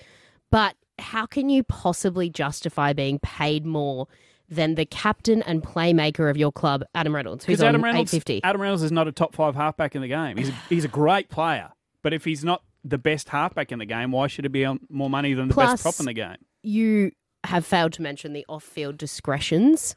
But 0.51 0.77
how 0.99 1.27
can 1.27 1.49
you 1.49 1.65
possibly 1.65 2.31
justify 2.31 2.93
being 2.93 3.19
paid 3.19 3.67
more 3.67 4.07
than 4.49 4.75
the 4.75 4.85
captain 4.85 5.43
and 5.43 5.63
playmaker 5.63 6.31
of 6.31 6.37
your 6.37 6.53
club, 6.53 6.85
Adam 6.95 7.15
Reynolds, 7.15 7.45
who's 7.45 7.63
Adam 7.63 7.77
on 7.77 7.83
Reynolds, 7.83 8.13
850? 8.13 8.45
Adam 8.45 8.61
Reynolds 8.61 8.83
is 8.83 8.93
not 8.93 9.09
a 9.09 9.13
top 9.13 9.35
five 9.35 9.55
halfback 9.55 9.95
in 9.95 10.03
the 10.03 10.09
game. 10.09 10.37
He's 10.37 10.51
a, 10.51 10.55
he's 10.69 10.85
a 10.85 10.89
great 10.89 11.29
player, 11.29 11.71
but 12.03 12.13
if 12.13 12.25
he's 12.25 12.45
not 12.45 12.63
the 12.85 12.99
best 12.99 13.29
halfback 13.29 13.71
in 13.73 13.79
the 13.79 13.87
game, 13.87 14.11
why 14.13 14.27
should 14.27 14.45
it 14.45 14.51
be 14.51 14.65
on 14.65 14.81
more 14.89 15.11
money 15.11 15.35
than 15.35 15.49
the 15.49 15.55
Plus- 15.55 15.73
best 15.73 15.83
prop 15.83 16.01
in 16.01 16.07
the 16.07 16.13
game? 16.15 16.37
you 16.63 17.11
have 17.45 17.67
failed 17.67 17.93
to 17.93 18.03
mention 18.03 18.33
the 18.33 18.47
off-field 18.49 18.97
discretions 18.97 19.97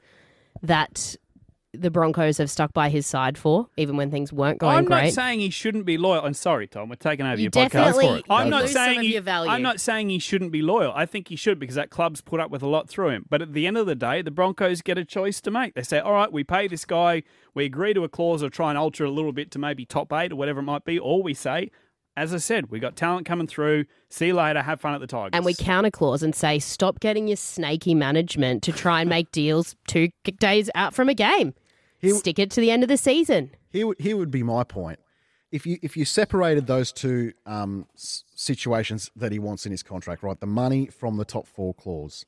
that 0.63 1.15
the 1.73 1.91
Broncos 1.91 2.37
have 2.37 2.49
stuck 2.49 2.73
by 2.73 2.87
his 2.89 3.05
side 3.05 3.37
for, 3.37 3.67
even 3.77 3.97
when 3.97 4.09
things 4.09 4.31
weren't 4.31 4.59
going 4.59 4.85
great. 4.85 4.97
I'm 4.97 5.03
not 5.05 5.13
saying 5.13 5.41
he 5.41 5.49
shouldn't 5.49 5.85
be 5.85 5.97
loyal. 5.97 6.23
And 6.23 6.35
sorry, 6.35 6.67
Tom, 6.67 6.87
we're 6.89 6.95
taking 6.95 7.25
over 7.25 7.35
You 7.35 7.43
your 7.43 7.51
podcast. 7.51 7.93
for 8.01 8.17
it. 8.17 8.25
I'm 8.29 8.49
not 8.49 8.61
for 8.63 8.65
it. 8.69 8.71
some 8.71 8.85
saying 8.95 9.01
he. 9.01 9.17
I'm 9.17 9.61
not 9.61 9.81
saying 9.81 10.09
he 10.09 10.17
shouldn't 10.17 10.53
be 10.53 10.61
loyal. 10.61 10.93
I 10.95 11.05
think 11.05 11.27
he 11.27 11.35
should 11.35 11.59
because 11.59 11.75
that 11.75 11.89
club's 11.89 12.21
put 12.21 12.39
up 12.39 12.49
with 12.49 12.61
a 12.63 12.67
lot 12.67 12.87
through 12.87 13.09
him. 13.09 13.25
But 13.29 13.41
at 13.41 13.53
the 13.53 13.67
end 13.67 13.77
of 13.77 13.85
the 13.87 13.95
day, 13.95 14.21
the 14.21 14.31
Broncos 14.31 14.81
get 14.81 14.97
a 14.97 15.03
choice 15.05 15.41
to 15.41 15.51
make. 15.51 15.75
They 15.75 15.83
say, 15.83 15.99
"All 15.99 16.13
right, 16.13 16.31
we 16.31 16.43
pay 16.45 16.67
this 16.69 16.85
guy. 16.85 17.23
We 17.53 17.65
agree 17.65 17.93
to 17.93 18.03
a 18.05 18.09
clause 18.09 18.41
or 18.41 18.49
try 18.49 18.69
and 18.69 18.77
alter 18.77 19.03
a 19.03 19.11
little 19.11 19.33
bit 19.33 19.51
to 19.51 19.59
maybe 19.59 19.85
top 19.85 20.13
eight 20.13 20.31
or 20.31 20.37
whatever 20.37 20.61
it 20.61 20.63
might 20.63 20.85
be." 20.85 20.97
Or 20.97 21.21
we 21.21 21.33
say, 21.33 21.71
"As 22.17 22.33
I 22.33 22.37
said, 22.37 22.69
we 22.71 22.79
got 22.79 22.95
talent 22.95 23.25
coming 23.25 23.47
through. 23.47 23.85
See 24.09 24.27
you 24.27 24.33
later. 24.35 24.61
Have 24.61 24.79
fun 24.81 24.93
at 24.93 25.01
the 25.01 25.07
Tigers." 25.07 25.31
and 25.33 25.43
we 25.45 25.53
counter 25.53 25.91
clause 25.91 26.23
and 26.23 26.33
say, 26.35 26.59
stop 26.59 26.99
getting 26.99 27.27
your 27.27 27.37
snaky 27.37 27.93
management 27.95 28.63
to 28.63 28.71
try 28.71 29.01
and 29.01 29.09
make 29.09 29.31
deals 29.31 29.75
two 29.87 30.09
days 30.39 30.69
out 30.75 30.93
from 30.93 31.09
a 31.09 31.13
game. 31.13 31.53
He- 31.99 32.11
Stick 32.11 32.39
it 32.39 32.51
to 32.51 32.61
the 32.61 32.71
end 32.71 32.83
of 32.83 32.89
the 32.89 32.97
season. 32.97 33.51
Here, 33.69 33.87
would- 33.87 33.99
here 33.99 34.15
would 34.17 34.31
be 34.31 34.43
my 34.43 34.63
point. 34.63 34.99
If 35.51 35.65
you 35.65 35.77
if 35.81 35.95
you 35.95 36.03
separated 36.05 36.67
those 36.67 36.91
two 36.91 37.31
um, 37.45 37.85
s- 37.95 38.23
situations 38.35 39.09
that 39.15 39.31
he 39.31 39.39
wants 39.39 39.65
in 39.65 39.71
his 39.71 39.83
contract, 39.83 40.21
right, 40.23 40.37
the 40.39 40.45
money 40.47 40.87
from 40.87 41.17
the 41.17 41.23
top 41.25 41.47
four 41.47 41.73
clause, 41.73 42.25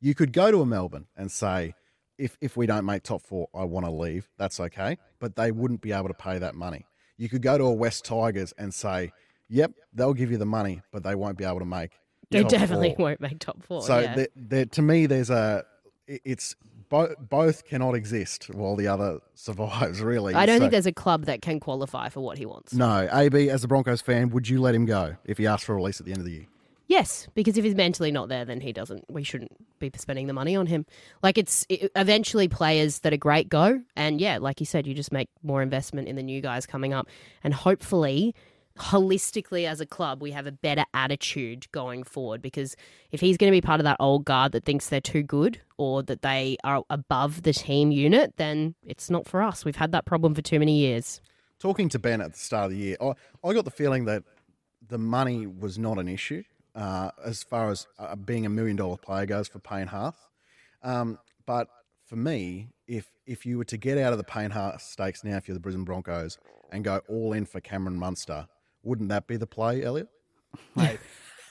you 0.00 0.14
could 0.14 0.32
go 0.32 0.50
to 0.50 0.60
a 0.60 0.66
Melbourne 0.66 1.06
and 1.16 1.30
say, 1.30 1.74
if 2.18 2.36
if 2.40 2.56
we 2.56 2.66
don't 2.66 2.84
make 2.84 3.02
top 3.02 3.22
four, 3.22 3.48
I 3.54 3.64
want 3.64 3.86
to 3.86 3.92
leave. 3.92 4.28
That's 4.36 4.60
okay, 4.60 4.98
but 5.20 5.36
they 5.36 5.52
wouldn't 5.52 5.80
be 5.80 5.92
able 5.92 6.08
to 6.08 6.14
pay 6.14 6.38
that 6.38 6.54
money. 6.54 6.84
You 7.16 7.28
could 7.30 7.40
go 7.40 7.56
to 7.56 7.64
a 7.64 7.72
West 7.72 8.04
Tigers 8.04 8.52
and 8.58 8.74
say, 8.74 9.12
yep, 9.48 9.72
they'll 9.92 10.14
give 10.14 10.30
you 10.30 10.38
the 10.38 10.46
money, 10.46 10.82
but 10.92 11.02
they 11.02 11.14
won't 11.14 11.38
be 11.38 11.44
able 11.44 11.60
to 11.60 11.64
make. 11.64 11.92
They 12.30 12.42
definitely 12.44 12.94
four. 12.96 13.06
won't 13.06 13.20
make 13.20 13.38
top 13.38 13.62
four. 13.62 13.82
So 13.82 14.00
yeah. 14.00 14.14
there, 14.14 14.28
there, 14.34 14.64
to 14.66 14.82
me, 14.82 15.06
there's 15.06 15.30
a 15.30 15.64
it's 16.08 16.56
bo- 16.88 17.14
both 17.18 17.64
cannot 17.64 17.94
exist 17.94 18.52
while 18.54 18.76
the 18.76 18.88
other 18.88 19.20
survives. 19.34 20.00
Really, 20.00 20.34
I 20.34 20.46
don't 20.46 20.56
So- 20.56 20.60
think 20.60 20.72
there's 20.72 20.86
a 20.86 20.92
club 20.92 21.26
that 21.26 21.42
can 21.42 21.60
qualify 21.60 22.08
for 22.08 22.20
what 22.20 22.38
he 22.38 22.46
wants. 22.46 22.72
no, 22.74 23.08
AB, 23.12 23.48
as 23.50 23.62
a 23.64 23.68
Broncos 23.68 24.00
fan, 24.00 24.30
would 24.30 24.48
you 24.48 24.60
let 24.60 24.74
him 24.74 24.86
go 24.86 25.16
if 25.24 25.38
he 25.38 25.46
asked 25.46 25.64
for 25.64 25.72
a 25.72 25.76
release 25.76 26.00
at 26.00 26.06
the 26.06 26.12
end 26.12 26.20
of 26.20 26.26
the 26.26 26.32
year? 26.32 26.46
Yes, 26.88 27.26
because 27.34 27.58
if 27.58 27.64
he's 27.64 27.74
mentally 27.74 28.12
not 28.12 28.28
there, 28.28 28.44
then 28.44 28.60
he 28.60 28.72
doesn't. 28.72 29.04
We 29.10 29.24
shouldn't 29.24 29.50
be 29.80 29.90
spending 29.96 30.28
the 30.28 30.32
money 30.32 30.54
on 30.54 30.66
him. 30.66 30.86
Like 31.20 31.36
it's 31.36 31.66
it, 31.68 31.90
eventually 31.96 32.46
players 32.46 33.00
that 33.00 33.12
are 33.12 33.16
great 33.16 33.48
go, 33.48 33.82
and 33.96 34.20
yeah, 34.20 34.38
like 34.38 34.60
you 34.60 34.66
said, 34.66 34.86
you 34.86 34.94
just 34.94 35.10
make 35.10 35.28
more 35.42 35.62
investment 35.62 36.06
in 36.06 36.14
the 36.14 36.22
new 36.22 36.40
guys 36.40 36.64
coming 36.64 36.92
up, 36.94 37.08
and 37.42 37.52
hopefully, 37.54 38.36
holistically 38.78 39.66
as 39.66 39.80
a 39.80 39.86
club, 39.86 40.22
we 40.22 40.30
have 40.32 40.46
a 40.46 40.52
better 40.52 40.84
attitude 40.94 41.70
going 41.72 42.02
forward. 42.02 42.42
Because 42.42 42.76
if 43.10 43.20
he's 43.20 43.36
going 43.36 43.50
to 43.50 43.56
be 43.56 43.60
part 43.60 43.80
of 43.80 43.84
that 43.84 43.96
old 44.00 44.24
guard 44.24 44.52
that 44.52 44.64
thinks 44.64 44.88
they're 44.88 45.00
too 45.00 45.22
good 45.22 45.60
or 45.76 46.02
that 46.04 46.22
they 46.22 46.56
are 46.64 46.82
above 46.90 47.42
the 47.42 47.52
team 47.52 47.90
unit, 47.90 48.34
then 48.36 48.74
it's 48.82 49.10
not 49.10 49.26
for 49.26 49.42
us. 49.42 49.64
We've 49.64 49.76
had 49.76 49.92
that 49.92 50.04
problem 50.04 50.34
for 50.34 50.42
too 50.42 50.58
many 50.58 50.78
years. 50.78 51.20
Talking 51.58 51.88
to 51.90 51.98
Ben 51.98 52.20
at 52.20 52.32
the 52.32 52.38
start 52.38 52.66
of 52.66 52.70
the 52.72 52.76
year, 52.76 52.96
I, 53.00 53.12
I 53.42 53.54
got 53.54 53.64
the 53.64 53.70
feeling 53.70 54.04
that 54.04 54.22
the 54.86 54.98
money 54.98 55.46
was 55.46 55.78
not 55.78 55.98
an 55.98 56.08
issue 56.08 56.42
uh, 56.74 57.10
as 57.24 57.42
far 57.42 57.70
as 57.70 57.86
uh, 57.98 58.14
being 58.14 58.46
a 58.46 58.50
million 58.50 58.76
dollar 58.76 58.96
player 58.96 59.26
goes 59.26 59.48
for 59.48 59.58
Payne 59.58 59.86
Haas. 59.86 60.14
Um, 60.82 61.18
but 61.46 61.68
for 62.04 62.16
me, 62.16 62.68
if 62.86 63.10
if 63.26 63.44
you 63.44 63.58
were 63.58 63.64
to 63.64 63.76
get 63.76 63.98
out 63.98 64.12
of 64.12 64.18
the 64.18 64.24
Payne 64.24 64.50
Haas 64.50 64.84
stakes 64.84 65.24
now, 65.24 65.36
if 65.36 65.48
you're 65.48 65.54
the 65.54 65.60
Brisbane 65.60 65.84
Broncos, 65.84 66.38
and 66.70 66.84
go 66.84 67.00
all 67.08 67.32
in 67.32 67.46
for 67.46 67.60
Cameron 67.60 67.98
Munster, 67.98 68.46
wouldn't 68.86 69.08
that 69.10 69.26
be 69.26 69.36
the 69.36 69.46
play, 69.46 69.82
Elliot? 69.82 70.08
Mate, 70.74 70.98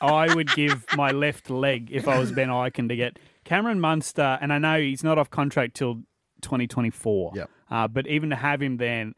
I 0.02 0.34
would 0.34 0.48
give 0.56 0.86
my 0.96 1.12
left 1.12 1.50
leg 1.50 1.90
if 1.92 2.08
I 2.08 2.18
was 2.18 2.32
Ben 2.32 2.50
Ikin 2.50 2.90
to 2.90 2.96
get 2.96 3.20
Cameron 3.44 3.80
Munster, 3.80 4.38
and 4.42 4.52
I 4.52 4.58
know 4.58 4.80
he's 4.80 5.04
not 5.04 5.18
off 5.20 5.30
contract 5.30 5.76
till 5.76 6.02
2024. 6.42 7.34
Yep. 7.36 7.50
Uh, 7.70 7.88
but 7.88 8.08
even 8.08 8.30
to 8.30 8.36
have 8.36 8.62
him 8.62 8.78
then, 8.78 9.14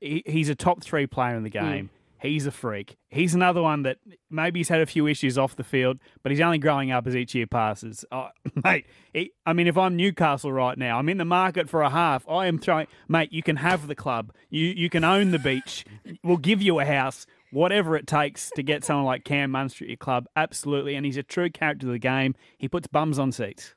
he, 0.00 0.22
he's 0.26 0.48
a 0.48 0.54
top 0.54 0.82
three 0.82 1.06
player 1.06 1.36
in 1.36 1.42
the 1.42 1.50
Hmm. 1.50 1.66
game. 1.70 1.90
He's 2.20 2.46
a 2.46 2.50
freak. 2.50 2.96
He's 3.10 3.32
another 3.36 3.62
one 3.62 3.82
that 3.84 3.98
maybe 4.28 4.58
he's 4.58 4.68
had 4.68 4.80
a 4.80 4.86
few 4.86 5.06
issues 5.06 5.38
off 5.38 5.54
the 5.54 5.62
field, 5.62 6.00
but 6.24 6.32
he's 6.32 6.40
only 6.40 6.58
growing 6.58 6.90
up 6.90 7.06
as 7.06 7.14
each 7.14 7.32
year 7.32 7.46
passes. 7.46 8.04
Oh, 8.10 8.30
mate, 8.64 8.86
he, 9.12 9.30
I 9.46 9.52
mean, 9.52 9.68
if 9.68 9.78
I'm 9.78 9.94
Newcastle 9.94 10.52
right 10.52 10.76
now, 10.76 10.98
I'm 10.98 11.08
in 11.08 11.18
the 11.18 11.24
market 11.24 11.68
for 11.68 11.82
a 11.82 11.90
half. 11.90 12.28
I 12.28 12.46
am 12.46 12.58
throwing, 12.58 12.88
mate. 13.06 13.32
You 13.32 13.44
can 13.44 13.54
have 13.54 13.86
the 13.86 13.94
club. 13.94 14.32
You 14.50 14.66
you 14.66 14.90
can 14.90 15.04
own 15.04 15.30
the 15.30 15.38
beach. 15.38 15.84
We'll 16.24 16.38
give 16.38 16.60
you 16.60 16.80
a 16.80 16.84
house, 16.84 17.24
whatever 17.52 17.96
it 17.96 18.06
takes 18.06 18.50
to 18.56 18.62
get 18.62 18.84
someone 18.84 19.04
like 19.04 19.24
Cam 19.24 19.50
Munster 19.50 19.84
at 19.84 19.88
your 19.88 19.96
club. 19.96 20.26
Absolutely, 20.36 20.94
and 20.94 21.04
he's 21.06 21.16
a 21.16 21.22
true 21.22 21.50
character 21.50 21.86
of 21.86 21.92
the 21.92 21.98
game. 21.98 22.34
He 22.58 22.68
puts 22.68 22.86
bums 22.86 23.18
on 23.18 23.32
seats. 23.32 23.74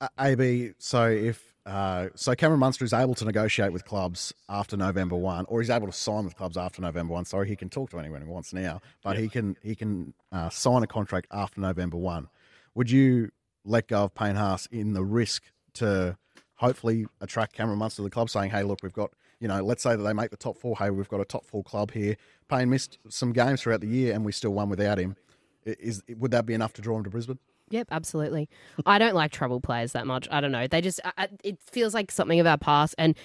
Uh, 0.00 0.08
AB, 0.18 0.72
so 0.78 1.06
if 1.10 1.54
uh, 1.66 2.10
so, 2.14 2.32
Cameron 2.36 2.60
Munster 2.60 2.84
is 2.84 2.92
able 2.92 3.14
to 3.16 3.24
negotiate 3.24 3.72
with 3.72 3.84
clubs 3.84 4.32
after 4.48 4.76
November 4.76 5.16
one, 5.16 5.44
or 5.48 5.60
he's 5.60 5.68
able 5.68 5.88
to 5.88 5.92
sign 5.92 6.24
with 6.24 6.36
clubs 6.36 6.56
after 6.56 6.80
November 6.80 7.12
one. 7.12 7.24
Sorry, 7.24 7.48
he 7.48 7.56
can 7.56 7.68
talk 7.68 7.90
to 7.90 7.98
anyone 7.98 8.22
he 8.22 8.28
wants 8.28 8.52
now, 8.52 8.80
but 9.02 9.18
he 9.18 9.28
can 9.28 9.56
he 9.62 9.74
can 9.74 10.14
uh, 10.30 10.48
sign 10.48 10.84
a 10.84 10.86
contract 10.86 11.26
after 11.32 11.60
November 11.60 11.96
one. 11.96 12.28
Would 12.76 12.88
you 12.88 13.30
let 13.64 13.88
go 13.88 14.04
of 14.04 14.14
Payne 14.14 14.36
Haas 14.36 14.66
in 14.66 14.92
the 14.92 15.04
risk 15.04 15.42
to 15.74 16.16
hopefully 16.54 17.06
attract 17.20 17.54
Cameron 17.54 17.80
Munster 17.80 17.96
to 17.96 18.02
the 18.04 18.10
club, 18.10 18.30
saying, 18.30 18.50
"Hey, 18.52 18.62
look, 18.62 18.78
we've 18.84 18.92
got 18.92 19.10
you 19.40 19.48
know, 19.48 19.62
let's 19.62 19.82
say 19.82 19.96
that 19.96 20.02
they 20.02 20.12
make 20.12 20.30
the 20.30 20.36
top 20.36 20.58
four. 20.58 20.76
Hey, 20.76 20.90
we've 20.90 21.08
got 21.08 21.20
a 21.20 21.24
top 21.24 21.44
four 21.44 21.62
club 21.62 21.90
here. 21.92 22.16
Payne 22.48 22.70
missed 22.70 22.98
some 23.08 23.32
games 23.32 23.62
throughout 23.62 23.80
the 23.80 23.88
year, 23.88 24.14
and 24.14 24.24
we 24.24 24.32
still 24.32 24.52
won 24.52 24.68
without 24.68 24.98
him. 24.98 25.16
Is 25.64 26.02
would 26.16 26.30
that 26.30 26.46
be 26.46 26.54
enough 26.54 26.72
to 26.74 26.82
draw 26.82 26.96
him 26.96 27.04
to 27.04 27.10
Brisbane? 27.10 27.38
Yep, 27.70 27.88
absolutely. 27.90 28.48
I 28.86 28.98
don't 28.98 29.14
like 29.14 29.32
trouble 29.32 29.60
players 29.60 29.92
that 29.92 30.06
much. 30.06 30.28
I 30.30 30.40
don't 30.40 30.52
know. 30.52 30.66
They 30.66 30.80
just, 30.80 31.00
I, 31.18 31.28
it 31.42 31.58
feels 31.60 31.94
like 31.94 32.10
something 32.10 32.38
of 32.40 32.46
our 32.46 32.58
past. 32.58 32.94
And 32.96 33.16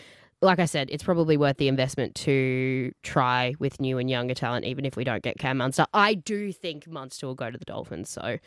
like 0.41 0.59
I 0.59 0.65
said, 0.65 0.89
it's 0.91 1.03
probably 1.03 1.37
worth 1.37 1.57
the 1.57 1.67
investment 1.67 2.15
to 2.15 2.91
try 3.03 3.53
with 3.59 3.79
new 3.79 3.99
and 3.99 4.09
younger 4.09 4.33
talent, 4.33 4.65
even 4.65 4.85
if 4.85 4.95
we 4.95 5.03
don't 5.03 5.21
get 5.21 5.37
Cam 5.37 5.57
Munster. 5.57 5.85
I 5.93 6.15
do 6.15 6.51
think 6.51 6.87
Munster 6.87 7.27
will 7.27 7.35
go 7.35 7.51
to 7.51 7.57
the 7.57 7.65
Dolphins. 7.65 8.09
So 8.09 8.39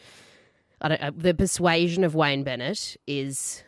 I 0.81 0.89
don't, 0.89 1.01
uh, 1.01 1.13
the 1.17 1.35
persuasion 1.35 2.03
of 2.03 2.17
Wayne 2.17 2.43
Bennett 2.43 2.97
is 3.07 3.63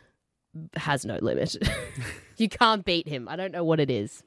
has 0.76 1.04
no 1.04 1.18
limit. 1.20 1.56
you 2.36 2.48
can't 2.48 2.84
beat 2.84 3.08
him. 3.08 3.28
I 3.28 3.36
don't 3.36 3.52
know 3.52 3.64
what 3.64 3.80
it 3.80 3.90
is. 3.90 4.22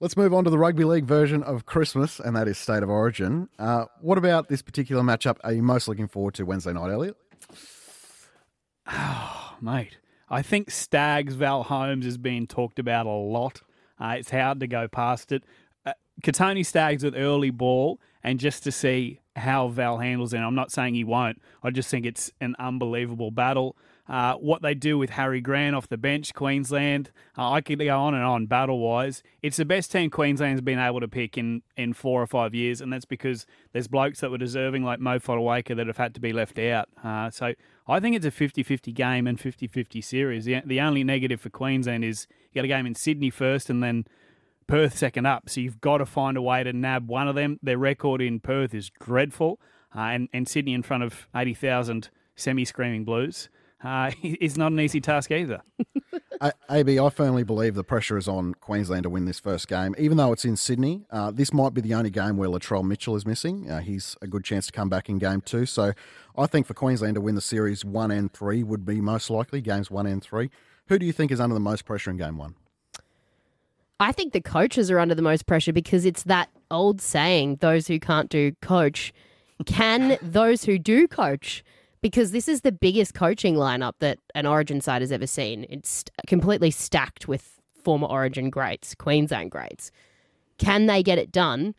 Let's 0.00 0.16
move 0.16 0.34
on 0.34 0.44
to 0.44 0.50
the 0.50 0.58
rugby 0.58 0.84
league 0.84 1.06
version 1.06 1.42
of 1.42 1.64
Christmas, 1.66 2.20
and 2.20 2.36
that 2.36 2.46
is 2.48 2.58
State 2.58 2.82
of 2.82 2.90
Origin. 2.90 3.48
Uh, 3.58 3.86
what 4.00 4.18
about 4.18 4.48
this 4.48 4.60
particular 4.60 5.02
matchup 5.02 5.38
are 5.44 5.52
you 5.52 5.62
most 5.62 5.88
looking 5.88 6.08
forward 6.08 6.34
to 6.34 6.44
Wednesday 6.44 6.72
night, 6.72 6.90
Elliot? 6.90 7.16
mate. 9.62 9.98
I 10.28 10.42
think 10.42 10.70
Staggs 10.70 11.34
Val 11.34 11.62
Holmes 11.62 12.06
is 12.06 12.18
being 12.18 12.46
talked 12.46 12.78
about 12.78 13.06
a 13.06 13.10
lot. 13.10 13.62
Uh, 14.00 14.16
it's 14.18 14.30
hard 14.30 14.60
to 14.60 14.66
go 14.66 14.88
past 14.88 15.32
it. 15.32 15.44
Uh, 15.86 15.92
Kotoni 16.22 16.66
Staggs 16.66 17.04
with 17.04 17.14
early 17.16 17.50
ball, 17.50 18.00
and 18.22 18.40
just 18.40 18.64
to 18.64 18.72
see 18.72 19.20
how 19.36 19.68
Val 19.68 19.98
handles 19.98 20.32
it. 20.32 20.38
I'm 20.38 20.54
not 20.54 20.70
saying 20.70 20.94
he 20.94 21.04
won't. 21.04 21.40
I 21.62 21.70
just 21.70 21.90
think 21.90 22.06
it's 22.06 22.30
an 22.40 22.54
unbelievable 22.58 23.30
battle. 23.30 23.76
Uh, 24.06 24.34
what 24.34 24.60
they 24.60 24.74
do 24.74 24.98
with 24.98 25.10
Harry 25.10 25.40
Grant 25.40 25.74
off 25.74 25.88
the 25.88 25.96
bench, 25.96 26.34
Queensland, 26.34 27.10
uh, 27.38 27.50
I 27.50 27.62
could 27.62 27.78
go 27.78 27.98
on 27.98 28.14
and 28.14 28.22
on 28.22 28.44
battle 28.46 28.78
wise. 28.78 29.22
It's 29.42 29.56
the 29.56 29.64
best 29.64 29.90
team 29.90 30.10
Queensland's 30.10 30.60
been 30.60 30.78
able 30.78 31.00
to 31.00 31.08
pick 31.08 31.38
in, 31.38 31.62
in 31.76 31.94
four 31.94 32.20
or 32.20 32.26
five 32.26 32.54
years, 32.54 32.82
and 32.82 32.92
that's 32.92 33.06
because 33.06 33.46
there's 33.72 33.88
blokes 33.88 34.20
that 34.20 34.30
were 34.30 34.38
deserving, 34.38 34.84
like 34.84 35.00
Mo 35.00 35.18
Fotuaika, 35.18 35.74
that 35.76 35.86
have 35.86 35.96
had 35.96 36.14
to 36.14 36.20
be 36.20 36.34
left 36.34 36.58
out. 36.58 36.88
Uh, 37.02 37.30
so 37.30 37.54
I 37.88 37.98
think 37.98 38.14
it's 38.14 38.26
a 38.26 38.30
50 38.30 38.62
50 38.62 38.92
game 38.92 39.26
and 39.26 39.40
50 39.40 39.66
50 39.66 40.00
series. 40.02 40.44
The, 40.44 40.60
the 40.66 40.80
only 40.80 41.02
negative 41.02 41.40
for 41.40 41.48
Queensland 41.48 42.04
is 42.04 42.26
you 42.52 42.60
got 42.60 42.66
a 42.66 42.68
game 42.68 42.86
in 42.86 42.94
Sydney 42.94 43.30
first 43.30 43.70
and 43.70 43.82
then 43.82 44.06
Perth 44.66 44.96
second 44.96 45.26
up. 45.26 45.48
So 45.48 45.60
you've 45.60 45.80
got 45.80 45.98
to 45.98 46.06
find 46.06 46.36
a 46.36 46.42
way 46.42 46.62
to 46.62 46.72
nab 46.72 47.08
one 47.08 47.28
of 47.28 47.34
them. 47.34 47.58
Their 47.62 47.78
record 47.78 48.20
in 48.20 48.40
Perth 48.40 48.74
is 48.74 48.90
dreadful, 49.00 49.60
uh, 49.94 50.00
and, 50.00 50.28
and 50.32 50.48
Sydney 50.48 50.74
in 50.74 50.82
front 50.82 51.02
of 51.02 51.28
80,000 51.34 52.10
semi 52.36 52.64
screaming 52.64 53.04
blues 53.04 53.48
uh, 53.84 54.10
is 54.22 54.56
not 54.56 54.72
an 54.72 54.80
easy 54.80 55.00
task 55.00 55.30
either. 55.30 55.62
A- 56.40 56.52
AB, 56.70 56.98
I 56.98 57.10
firmly 57.10 57.44
believe 57.44 57.74
the 57.74 57.84
pressure 57.84 58.16
is 58.16 58.26
on 58.26 58.54
Queensland 58.54 59.04
to 59.04 59.10
win 59.10 59.24
this 59.24 59.38
first 59.38 59.68
game. 59.68 59.94
Even 59.98 60.16
though 60.16 60.32
it's 60.32 60.44
in 60.44 60.56
Sydney, 60.56 61.04
uh, 61.10 61.30
this 61.30 61.52
might 61.52 61.74
be 61.74 61.80
the 61.80 61.94
only 61.94 62.10
game 62.10 62.36
where 62.36 62.48
Latrell 62.48 62.84
Mitchell 62.84 63.14
is 63.14 63.26
missing. 63.26 63.70
Uh, 63.70 63.80
he's 63.80 64.16
a 64.22 64.26
good 64.26 64.44
chance 64.44 64.66
to 64.66 64.72
come 64.72 64.88
back 64.88 65.08
in 65.08 65.18
game 65.18 65.40
two. 65.40 65.66
So 65.66 65.92
I 66.36 66.46
think 66.46 66.66
for 66.66 66.74
Queensland 66.74 67.14
to 67.14 67.20
win 67.20 67.34
the 67.34 67.40
series 67.40 67.84
one 67.84 68.10
and 68.10 68.32
three 68.32 68.62
would 68.62 68.84
be 68.84 69.00
most 69.00 69.30
likely, 69.30 69.60
games 69.60 69.90
one 69.90 70.06
and 70.06 70.22
three. 70.22 70.50
Who 70.88 70.98
do 70.98 71.06
you 71.06 71.12
think 71.12 71.30
is 71.30 71.40
under 71.40 71.54
the 71.54 71.60
most 71.60 71.84
pressure 71.84 72.10
in 72.10 72.16
game 72.16 72.36
one? 72.36 72.56
I 74.00 74.12
think 74.12 74.32
the 74.32 74.40
coaches 74.40 74.90
are 74.90 74.98
under 74.98 75.14
the 75.14 75.22
most 75.22 75.46
pressure 75.46 75.72
because 75.72 76.04
it's 76.04 76.24
that 76.24 76.50
old 76.70 77.00
saying 77.00 77.56
those 77.56 77.86
who 77.86 78.00
can't 78.00 78.28
do 78.28 78.52
coach 78.60 79.12
can 79.66 80.18
those 80.20 80.64
who 80.64 80.78
do 80.78 81.06
coach. 81.08 81.64
Because 82.00 82.32
this 82.32 82.48
is 82.48 82.60
the 82.60 82.72
biggest 82.72 83.14
coaching 83.14 83.54
lineup 83.54 83.94
that 84.00 84.18
an 84.34 84.44
origin 84.44 84.82
side 84.82 85.00
has 85.00 85.10
ever 85.10 85.26
seen. 85.26 85.64
It's 85.70 86.04
completely 86.26 86.70
stacked 86.70 87.28
with 87.28 87.62
former 87.84 88.06
origin 88.06 88.50
greats 88.50 88.94
queensland 88.94 89.50
greats. 89.50 89.90
Can 90.58 90.86
they 90.86 91.02
get 91.02 91.18
it 91.18 91.30
done 91.30 91.74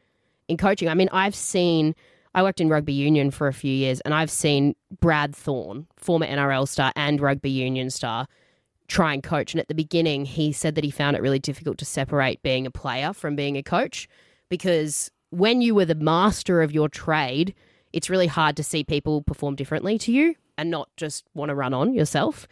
in 0.48 0.58
coaching? 0.58 0.88
I 0.88 0.94
mean 0.94 1.10
i've 1.12 1.36
seen 1.36 1.96
i 2.36 2.44
worked 2.44 2.62
in 2.62 2.70
rugby 2.70 2.94
union 2.94 3.32
for 3.32 3.48
a 3.48 3.54
few 3.54 3.74
years 3.74 4.02
and 4.02 4.14
i've 4.14 4.30
seen 4.30 4.76
brad 5.00 5.36
thorn 5.36 5.88
former 5.98 6.28
nrl 6.28 6.68
star 6.68 6.92
and 6.96 7.20
rugby 7.20 7.50
union 7.50 7.90
star 7.90 8.28
try 8.88 9.14
and 9.14 9.24
coach. 9.24 9.54
And 9.54 9.62
at 9.62 9.68
the 9.68 9.76
beginning, 9.76 10.26
he 10.26 10.52
said 10.52 10.76
that 10.76 10.84
he 10.84 10.92
found 10.92 11.16
it 11.16 11.22
really 11.22 11.40
difficult 11.40 11.78
to 11.80 11.86
separate 11.86 12.42
being 12.44 12.66
a 12.66 12.72
player 12.72 13.14
from 13.14 13.36
being 13.36 13.58
a 13.58 13.64
coach 13.64 14.08
because 14.50 15.12
when 15.30 15.62
you 15.62 15.76
were 15.76 15.86
the 15.86 15.96
master 15.96 16.62
of 16.62 16.72
your 16.72 16.88
trade, 16.90 17.54
it's 17.94 18.10
really 18.10 18.28
hard 18.28 18.56
to 18.58 18.64
see 18.64 18.84
people 18.84 19.22
perform 19.22 19.56
differently 19.56 19.98
to 20.00 20.12
you 20.12 20.36
and 20.58 20.70
not 20.70 20.90
just 20.98 21.26
want 21.34 21.50
to 21.50 21.56
run 21.56 21.74
on 21.74 21.94
yourself. 21.94 22.48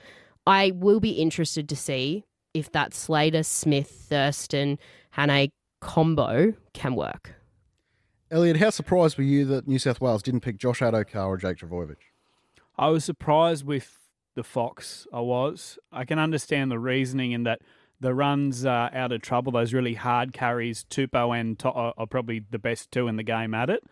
I 0.45 0.71
will 0.75 0.99
be 0.99 1.11
interested 1.11 1.69
to 1.69 1.75
see 1.75 2.25
if 2.53 2.71
that 2.71 2.93
Slater, 2.93 3.43
Smith, 3.43 3.89
Thurston, 3.89 4.77
Hannay 5.15 5.51
combo 5.79 6.53
can 6.73 6.95
work. 6.95 7.35
Elliot, 8.31 8.57
how 8.57 8.69
surprised 8.71 9.17
were 9.17 9.23
you 9.23 9.45
that 9.45 9.67
New 9.67 9.79
South 9.79 10.01
Wales 10.01 10.23
didn't 10.23 10.41
pick 10.41 10.57
Josh 10.57 10.79
Addo-Carr 10.79 11.27
or 11.27 11.37
Jake 11.37 11.57
Trbojevic? 11.57 11.97
I 12.77 12.87
was 12.87 13.05
surprised 13.05 13.65
with 13.65 13.99
the 14.35 14.43
Fox. 14.43 15.07
I 15.13 15.21
was. 15.21 15.77
I 15.91 16.05
can 16.05 16.19
understand 16.19 16.71
the 16.71 16.79
reasoning 16.79 17.31
in 17.31 17.43
that 17.43 17.61
the 17.99 18.13
runs 18.13 18.65
uh, 18.65 18.89
out 18.93 19.11
of 19.11 19.21
trouble, 19.21 19.53
those 19.53 19.73
really 19.73 19.93
hard 19.93 20.33
carries, 20.33 20.85
Tupou 20.89 21.39
and 21.39 21.57
To'o 21.57 21.93
are 21.97 22.07
probably 22.07 22.43
the 22.51 22.59
best 22.59 22.91
two 22.91 23.07
in 23.07 23.15
the 23.15 23.23
game 23.23 23.53
at 23.53 23.69
it. 23.69 23.83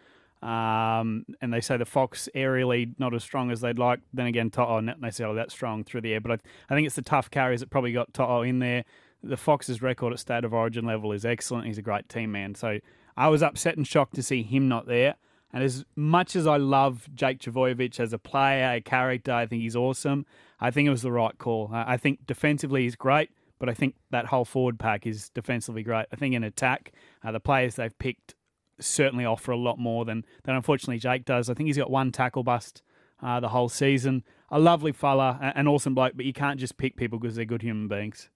Um, 0.45 1.25
and 1.39 1.53
they 1.53 1.61
say 1.61 1.77
the 1.77 1.85
Fox 1.85 2.27
aerially 2.35 2.93
not 2.97 3.13
as 3.13 3.23
strong 3.23 3.51
as 3.51 3.61
they'd 3.61 3.79
like. 3.79 3.99
Then 4.13 4.25
again, 4.25 4.49
To'o 4.49 4.79
not 4.79 4.99
necessarily 4.99 5.35
that 5.35 5.51
strong 5.51 5.83
through 5.83 6.01
the 6.01 6.13
air. 6.13 6.19
But 6.19 6.31
I, 6.31 6.37
I 6.69 6.75
think 6.75 6.87
it's 6.87 6.95
the 6.95 7.03
tough 7.03 7.29
carries 7.29 7.59
that 7.59 7.69
probably 7.69 7.93
got 7.93 8.13
To'o 8.13 8.41
in 8.41 8.59
there. 8.59 8.83
The 9.23 9.37
Fox's 9.37 9.81
record 9.81 10.13
at 10.13 10.19
state 10.19 10.43
of 10.43 10.53
origin 10.53 10.85
level 10.85 11.11
is 11.11 11.25
excellent. 11.25 11.67
He's 11.67 11.77
a 11.77 11.83
great 11.83 12.09
team 12.09 12.31
man. 12.31 12.55
So 12.55 12.79
I 13.15 13.27
was 13.27 13.43
upset 13.43 13.77
and 13.77 13.87
shocked 13.87 14.15
to 14.15 14.23
see 14.23 14.41
him 14.41 14.67
not 14.67 14.87
there. 14.87 15.15
And 15.53 15.63
as 15.63 15.85
much 15.95 16.35
as 16.35 16.47
I 16.47 16.57
love 16.57 17.09
Jake 17.13 17.39
Trbojevic 17.39 17.99
as 17.99 18.13
a 18.13 18.17
player, 18.17 18.75
a 18.75 18.81
character, 18.81 19.33
I 19.33 19.45
think 19.45 19.61
he's 19.61 19.75
awesome. 19.75 20.25
I 20.59 20.71
think 20.71 20.87
it 20.87 20.91
was 20.91 21.01
the 21.01 21.11
right 21.11 21.37
call. 21.37 21.69
I 21.73 21.97
think 21.97 22.25
defensively 22.25 22.83
he's 22.83 22.95
great, 22.95 23.31
but 23.59 23.67
I 23.67 23.73
think 23.73 23.95
that 24.11 24.27
whole 24.27 24.45
forward 24.45 24.79
pack 24.79 25.05
is 25.05 25.29
defensively 25.29 25.83
great. 25.83 26.05
I 26.11 26.15
think 26.15 26.35
in 26.35 26.43
attack, 26.43 26.93
uh, 27.23 27.31
the 27.31 27.39
players 27.39 27.75
they've 27.75 27.97
picked 27.97 28.35
certainly 28.79 29.25
offer 29.25 29.51
a 29.51 29.57
lot 29.57 29.77
more 29.77 30.05
than, 30.05 30.25
than 30.43 30.55
unfortunately 30.55 30.99
Jake 30.99 31.25
does. 31.25 31.49
I 31.49 31.53
think 31.53 31.67
he's 31.67 31.77
got 31.77 31.91
one 31.91 32.11
tackle 32.11 32.43
bust 32.43 32.81
uh, 33.21 33.39
the 33.39 33.49
whole 33.49 33.69
season. 33.69 34.23
A 34.49 34.59
lovely 34.59 34.91
fella, 34.91 35.53
an 35.55 35.67
awesome 35.67 35.95
bloke, 35.95 36.13
but 36.15 36.25
you 36.25 36.33
can't 36.33 36.59
just 36.59 36.77
pick 36.77 36.97
people 36.97 37.19
because 37.19 37.35
they're 37.35 37.45
good 37.45 37.61
human 37.61 37.87
beings. 37.87 38.29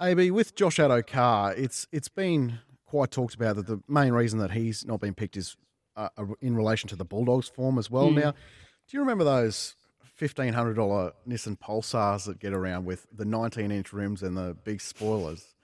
AB 0.00 0.30
with 0.30 0.54
Josh 0.54 0.76
Addo-Carr, 0.76 1.54
it's 1.54 1.88
it's 1.90 2.08
been 2.08 2.58
quite 2.86 3.10
talked 3.10 3.34
about 3.34 3.56
that 3.56 3.66
the 3.66 3.80
main 3.88 4.12
reason 4.12 4.38
that 4.38 4.52
he's 4.52 4.84
not 4.84 5.00
been 5.00 5.14
picked 5.14 5.36
is 5.36 5.56
uh, 5.96 6.08
in 6.40 6.56
relation 6.56 6.88
to 6.88 6.96
the 6.96 7.04
Bulldogs 7.04 7.48
form 7.48 7.78
as 7.78 7.90
well. 7.90 8.10
Now, 8.10 8.32
do 8.32 8.96
you 8.96 9.00
remember 9.00 9.24
those 9.24 9.74
fifteen 10.14 10.52
hundred 10.52 10.74
dollar 10.74 11.12
Nissan 11.28 11.58
Pulsars 11.58 12.26
that 12.26 12.38
get 12.38 12.52
around 12.52 12.84
with 12.84 13.06
the 13.12 13.24
nineteen 13.24 13.70
inch 13.70 13.92
rims 13.92 14.22
and 14.22 14.36
the 14.36 14.56
big 14.64 14.80
spoilers? 14.80 15.54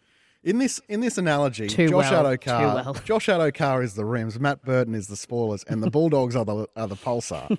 In 0.45 0.59
this 0.59 0.81
in 0.89 1.01
this 1.01 1.19
analogy, 1.19 1.69
Too 1.69 1.89
Josh 1.89 2.11
well, 2.11 2.25
Addo-Carr, 2.25 2.83
too 2.83 2.91
well. 2.91 2.95
Josh 3.05 3.27
Addo-Carr 3.29 3.83
is 3.83 3.95
the 3.95 4.05
rims, 4.05 4.41
Matt 4.41 4.65
Burton 4.65 4.95
is 4.95 5.07
the 5.07 5.17
spoilers, 5.17 5.63
and 5.65 5.81
the 5.83 5.91
Bulldogs 5.97 6.35
are 6.35 6.45
the 6.45 6.67
are 6.75 6.89
the 6.89 6.97
Pulsar. 6.97 7.57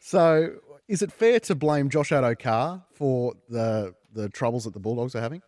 so, 0.00 0.56
is 0.86 1.00
it 1.00 1.10
fair 1.12 1.40
to 1.40 1.54
blame 1.54 1.88
Josh 1.88 2.10
Addo-Carr 2.10 2.84
for 2.92 3.32
the 3.48 3.94
the 4.12 4.28
troubles 4.28 4.64
that 4.64 4.74
the 4.74 4.80
Bulldogs 4.80 5.14
are 5.14 5.20
having? 5.22 5.40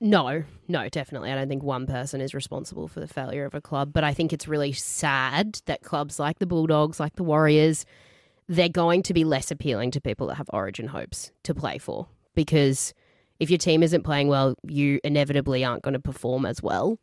No, 0.00 0.44
no, 0.66 0.88
definitely. 0.88 1.30
I 1.30 1.34
don't 1.34 1.48
think 1.48 1.62
one 1.62 1.86
person 1.86 2.22
is 2.22 2.32
responsible 2.32 2.88
for 2.88 3.00
the 3.00 3.06
failure 3.06 3.44
of 3.44 3.54
a 3.54 3.60
club, 3.60 3.92
but 3.92 4.02
I 4.02 4.14
think 4.14 4.32
it's 4.32 4.48
really 4.48 4.72
sad 4.72 5.60
that 5.66 5.82
clubs 5.82 6.18
like 6.18 6.38
the 6.38 6.46
Bulldogs, 6.46 6.98
like 6.98 7.16
the 7.16 7.22
Warriors, 7.22 7.84
they're 8.48 8.70
going 8.70 9.02
to 9.04 9.14
be 9.14 9.24
less 9.24 9.50
appealing 9.50 9.90
to 9.92 10.00
people 10.00 10.26
that 10.28 10.36
have 10.36 10.48
origin 10.52 10.88
hopes 10.88 11.32
to 11.44 11.54
play 11.54 11.76
for 11.76 12.08
because 12.34 12.94
if 13.38 13.50
your 13.50 13.58
team 13.58 13.82
isn't 13.82 14.02
playing 14.02 14.28
well, 14.28 14.54
you 14.66 15.00
inevitably 15.04 15.64
aren't 15.64 15.82
going 15.82 15.94
to 15.94 16.00
perform 16.00 16.46
as 16.46 16.62
well. 16.62 16.98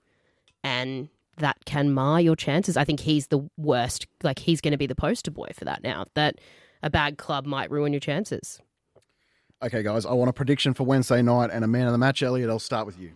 And 0.64 1.10
that 1.38 1.66
can 1.66 1.92
mar 1.92 2.20
your 2.20 2.36
chances. 2.36 2.78
I 2.78 2.84
think 2.84 3.00
he's 3.00 3.28
the 3.28 3.48
worst. 3.58 4.08
Like, 4.24 4.40
he's 4.40 4.60
going 4.62 4.72
to 4.72 4.78
be 4.78 4.88
the 4.88 4.96
poster 4.96 5.32
boy 5.32 5.50
for 5.54 5.66
that 5.66 5.84
now, 5.84 6.06
that 6.16 6.36
a 6.82 6.90
bad 6.90 7.18
club 7.18 7.46
might 7.46 7.72
ruin 7.72 7.94
your 7.94 8.00
chances. 8.00 8.60
Okay, 9.62 9.82
guys, 9.82 10.06
I 10.06 10.14
want 10.14 10.30
a 10.30 10.34
prediction 10.34 10.76
for 10.76 10.84
Wednesday 10.84 11.22
night 11.24 11.50
and 11.52 11.64
a 11.64 11.68
man 11.68 11.88
of 11.88 11.92
the 11.92 11.98
match. 11.98 12.22
Elliot, 12.22 12.50
I'll 12.50 12.60
start 12.60 12.86
with 12.86 13.00
you. 13.00 13.14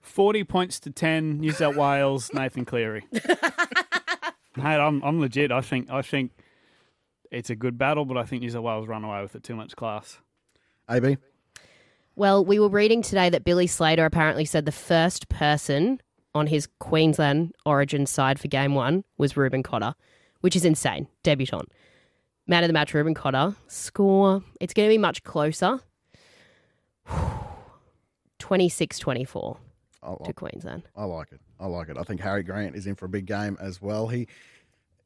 40 0.00 0.44
points 0.44 0.78
to 0.80 0.90
10, 0.90 1.40
New 1.40 1.50
South 1.50 1.76
Wales, 1.76 2.30
Nathan 2.34 2.64
Cleary. 2.64 3.04
Mate, 3.12 4.76
I'm, 4.78 5.02
I'm 5.02 5.20
legit. 5.20 5.50
I 5.50 5.60
think 5.60 5.90
I 5.90 6.02
think 6.02 6.30
it's 7.32 7.50
a 7.50 7.56
good 7.56 7.78
battle, 7.78 8.04
but 8.04 8.16
I 8.16 8.24
think 8.24 8.42
New 8.42 8.50
South 8.50 8.62
Wales 8.62 8.86
run 8.86 9.02
away 9.02 9.22
with 9.22 9.34
it 9.34 9.42
too 9.42 9.56
much 9.56 9.74
class. 9.74 10.18
AB, 10.88 11.16
Well, 12.14 12.44
we 12.44 12.58
were 12.60 12.68
reading 12.68 13.02
today 13.02 13.30
that 13.30 13.44
Billy 13.44 13.66
Slater 13.66 14.04
apparently 14.04 14.44
said 14.44 14.66
the 14.66 14.72
first 14.72 15.28
person 15.28 16.00
on 16.34 16.46
his 16.46 16.68
Queensland 16.78 17.54
origin 17.66 18.06
side 18.06 18.38
for 18.38 18.48
game 18.48 18.74
one 18.74 19.04
was 19.18 19.36
Reuben 19.36 19.62
Cotter, 19.62 19.94
which 20.42 20.54
is 20.54 20.64
insane. 20.64 21.08
Debutant. 21.22 21.70
Man 22.52 22.64
of 22.64 22.68
the 22.68 22.74
match, 22.74 22.92
Reuben 22.92 23.14
Cotter. 23.14 23.56
Score, 23.66 24.42
it's 24.60 24.74
going 24.74 24.86
to 24.86 24.92
be 24.92 24.98
much 24.98 25.24
closer. 25.24 25.80
26 28.40 28.98
24 28.98 29.56
I, 30.02 30.14
to 30.22 30.32
Queensland. 30.34 30.82
I 30.94 31.04
like 31.04 31.32
it. 31.32 31.40
I 31.58 31.64
like 31.64 31.88
it. 31.88 31.96
I 31.96 32.02
think 32.02 32.20
Harry 32.20 32.42
Grant 32.42 32.76
is 32.76 32.86
in 32.86 32.94
for 32.94 33.06
a 33.06 33.08
big 33.08 33.24
game 33.24 33.56
as 33.58 33.80
well. 33.80 34.08
He 34.08 34.28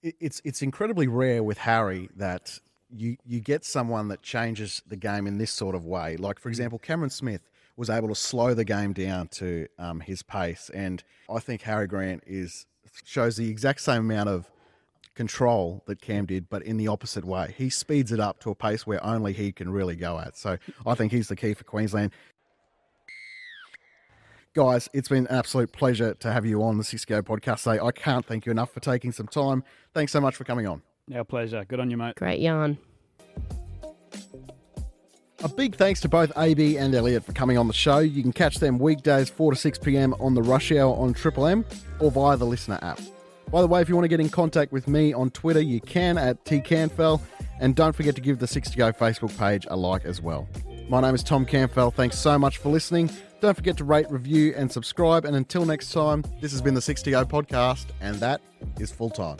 it's 0.03 0.43
it's 0.45 0.61
incredibly 0.61 1.07
rare 1.07 1.45
with 1.45 1.59
Harry 1.59 2.09
that 2.17 2.59
you 2.91 3.17
you 3.25 3.39
get 3.39 3.65
someone 3.65 4.09
that 4.09 4.23
changes 4.23 4.83
the 4.85 4.97
game 4.97 5.29
in 5.29 5.39
this 5.39 5.53
sort 5.53 5.77
of 5.77 5.85
way. 5.85 6.17
Like 6.17 6.41
for 6.41 6.49
example, 6.49 6.81
Cameron 6.81 7.11
Smith 7.11 7.49
was 7.77 7.89
able 7.89 8.09
to 8.09 8.17
slow 8.17 8.55
the 8.55 8.65
game 8.65 8.93
down 8.93 9.29
to 9.29 9.69
um, 9.79 10.01
his 10.01 10.25
pace, 10.25 10.69
and 10.75 11.05
I 11.33 11.39
think 11.39 11.63
Harry 11.63 11.87
Grant 11.87 12.25
is 12.27 12.67
shows 13.05 13.37
the 13.37 13.49
exact 13.49 13.83
same 13.83 14.11
amount 14.11 14.31
of 14.31 14.51
control 15.17 15.83
that 15.87 16.01
Cam 16.01 16.27
did, 16.27 16.49
but 16.49 16.63
in 16.63 16.77
the 16.77 16.87
opposite 16.87 17.25
way. 17.25 17.55
He 17.57 17.71
speeds 17.71 18.13
it 18.13 18.21
up 18.21 18.39
to 18.41 18.51
a 18.51 18.55
pace 18.55 18.87
where 18.87 19.05
only 19.05 19.33
he 19.33 19.51
can 19.51 19.71
really 19.71 19.97
go 19.97 20.19
at. 20.19 20.37
So 20.37 20.59
I 20.87 20.95
think 20.95 21.11
he's 21.11 21.29
the 21.29 21.37
key 21.37 21.55
for 21.55 21.65
Queensland. 21.65 22.13
Guys, 24.55 24.89
it's 24.93 25.09
been 25.09 25.27
an 25.27 25.37
absolute 25.37 25.73
pleasure 25.73 26.15
to 26.15 26.33
have 26.33 26.47
you 26.47 26.63
on 26.63 26.79
the 26.79 26.85
Six 26.85 27.03
to 27.03 27.09
Go 27.09 27.23
podcast 27.23 27.65
today. 27.65 27.79
I 27.83 27.91
can't 27.91 28.25
thank 28.25 28.47
you 28.47 28.53
enough 28.53 28.73
for 28.73 28.81
taking 28.81 29.13
some 29.13 29.27
time. 29.27 29.65
Thanks 29.93 30.13
so 30.13 30.21
much 30.21 30.37
for 30.37 30.45
coming 30.45 30.67
on. 30.67 30.83
Our 31.15 31.25
pleasure. 31.25 31.65
Good 31.67 31.81
on 31.81 31.91
you, 31.91 31.97
mate. 31.97 32.15
Great 32.15 32.41
yarn. 32.41 32.79
A 35.45 35.49
big 35.49 35.77
thanks 35.77 36.01
to 36.01 36.09
both 36.09 36.33
AB 36.39 36.79
and 36.79 36.95
Elliot 36.95 37.25
for 37.25 37.33
coming 37.33 37.59
on 37.59 37.69
the 37.69 37.75
show. 37.75 37.99
You 37.99 38.23
can 38.23 38.33
catch 38.33 38.57
them 38.57 38.79
weekdays 38.79 39.29
4 39.29 39.53
to 39.53 39.59
6 39.59 39.79
p.m. 39.81 40.15
on 40.19 40.35
the 40.35 40.43
Rush 40.43 40.73
Hour 40.73 40.97
on 40.97 41.13
Triple 41.13 41.47
M 41.47 41.65
or 42.01 42.11
via 42.11 42.39
the 42.39 42.47
LiSTNR 42.47 42.83
app. 42.83 42.99
By 43.51 43.61
the 43.61 43.69
way, 43.69 43.81
if 43.81 43.89
you 43.89 43.95
want 43.95 44.05
to 44.05 44.09
get 44.09 44.21
in 44.21 44.29
contact 44.29 44.73
with 44.73 44.89
me 44.89 45.13
on 45.13 45.31
Twitter, 45.31 45.61
you 45.61 45.81
can 45.81 46.19
at 46.19 46.45
tcanfell. 46.45 47.21
And 47.61 47.75
don't 47.75 47.95
forget 47.95 48.15
to 48.17 48.21
give 48.21 48.39
the 48.39 48.47
Six 48.47 48.71
to 48.71 48.77
Go 48.77 48.93
Facebook 48.93 49.37
page 49.39 49.67
a 49.71 49.77
like 49.77 50.05
as 50.05 50.21
well. 50.21 50.49
My 50.89 51.01
name 51.01 51.15
is 51.15 51.23
Tom 51.23 51.47
Campbell. 51.47 51.91
Thanks 51.91 52.19
so 52.19 52.39
much 52.39 52.59
for 52.59 52.69
listening. 52.69 53.11
Don't 53.41 53.55
forget 53.55 53.77
to 53.79 53.85
rate, 53.85 54.11
review, 54.11 54.53
and 54.57 54.71
subscribe. 54.71 55.25
And 55.25 55.37
until 55.37 55.65
next 55.65 55.93
time, 55.93 56.25
this 56.41 56.53
has 56.53 56.61
been 56.61 56.75
the 56.75 56.83
Six 56.83 57.03
to 57.03 57.11
Go 57.11 57.25
podcast, 57.25 57.87
and 58.01 58.17
that 58.17 58.41
is 58.79 58.91
full 58.91 59.11
time. 59.11 59.39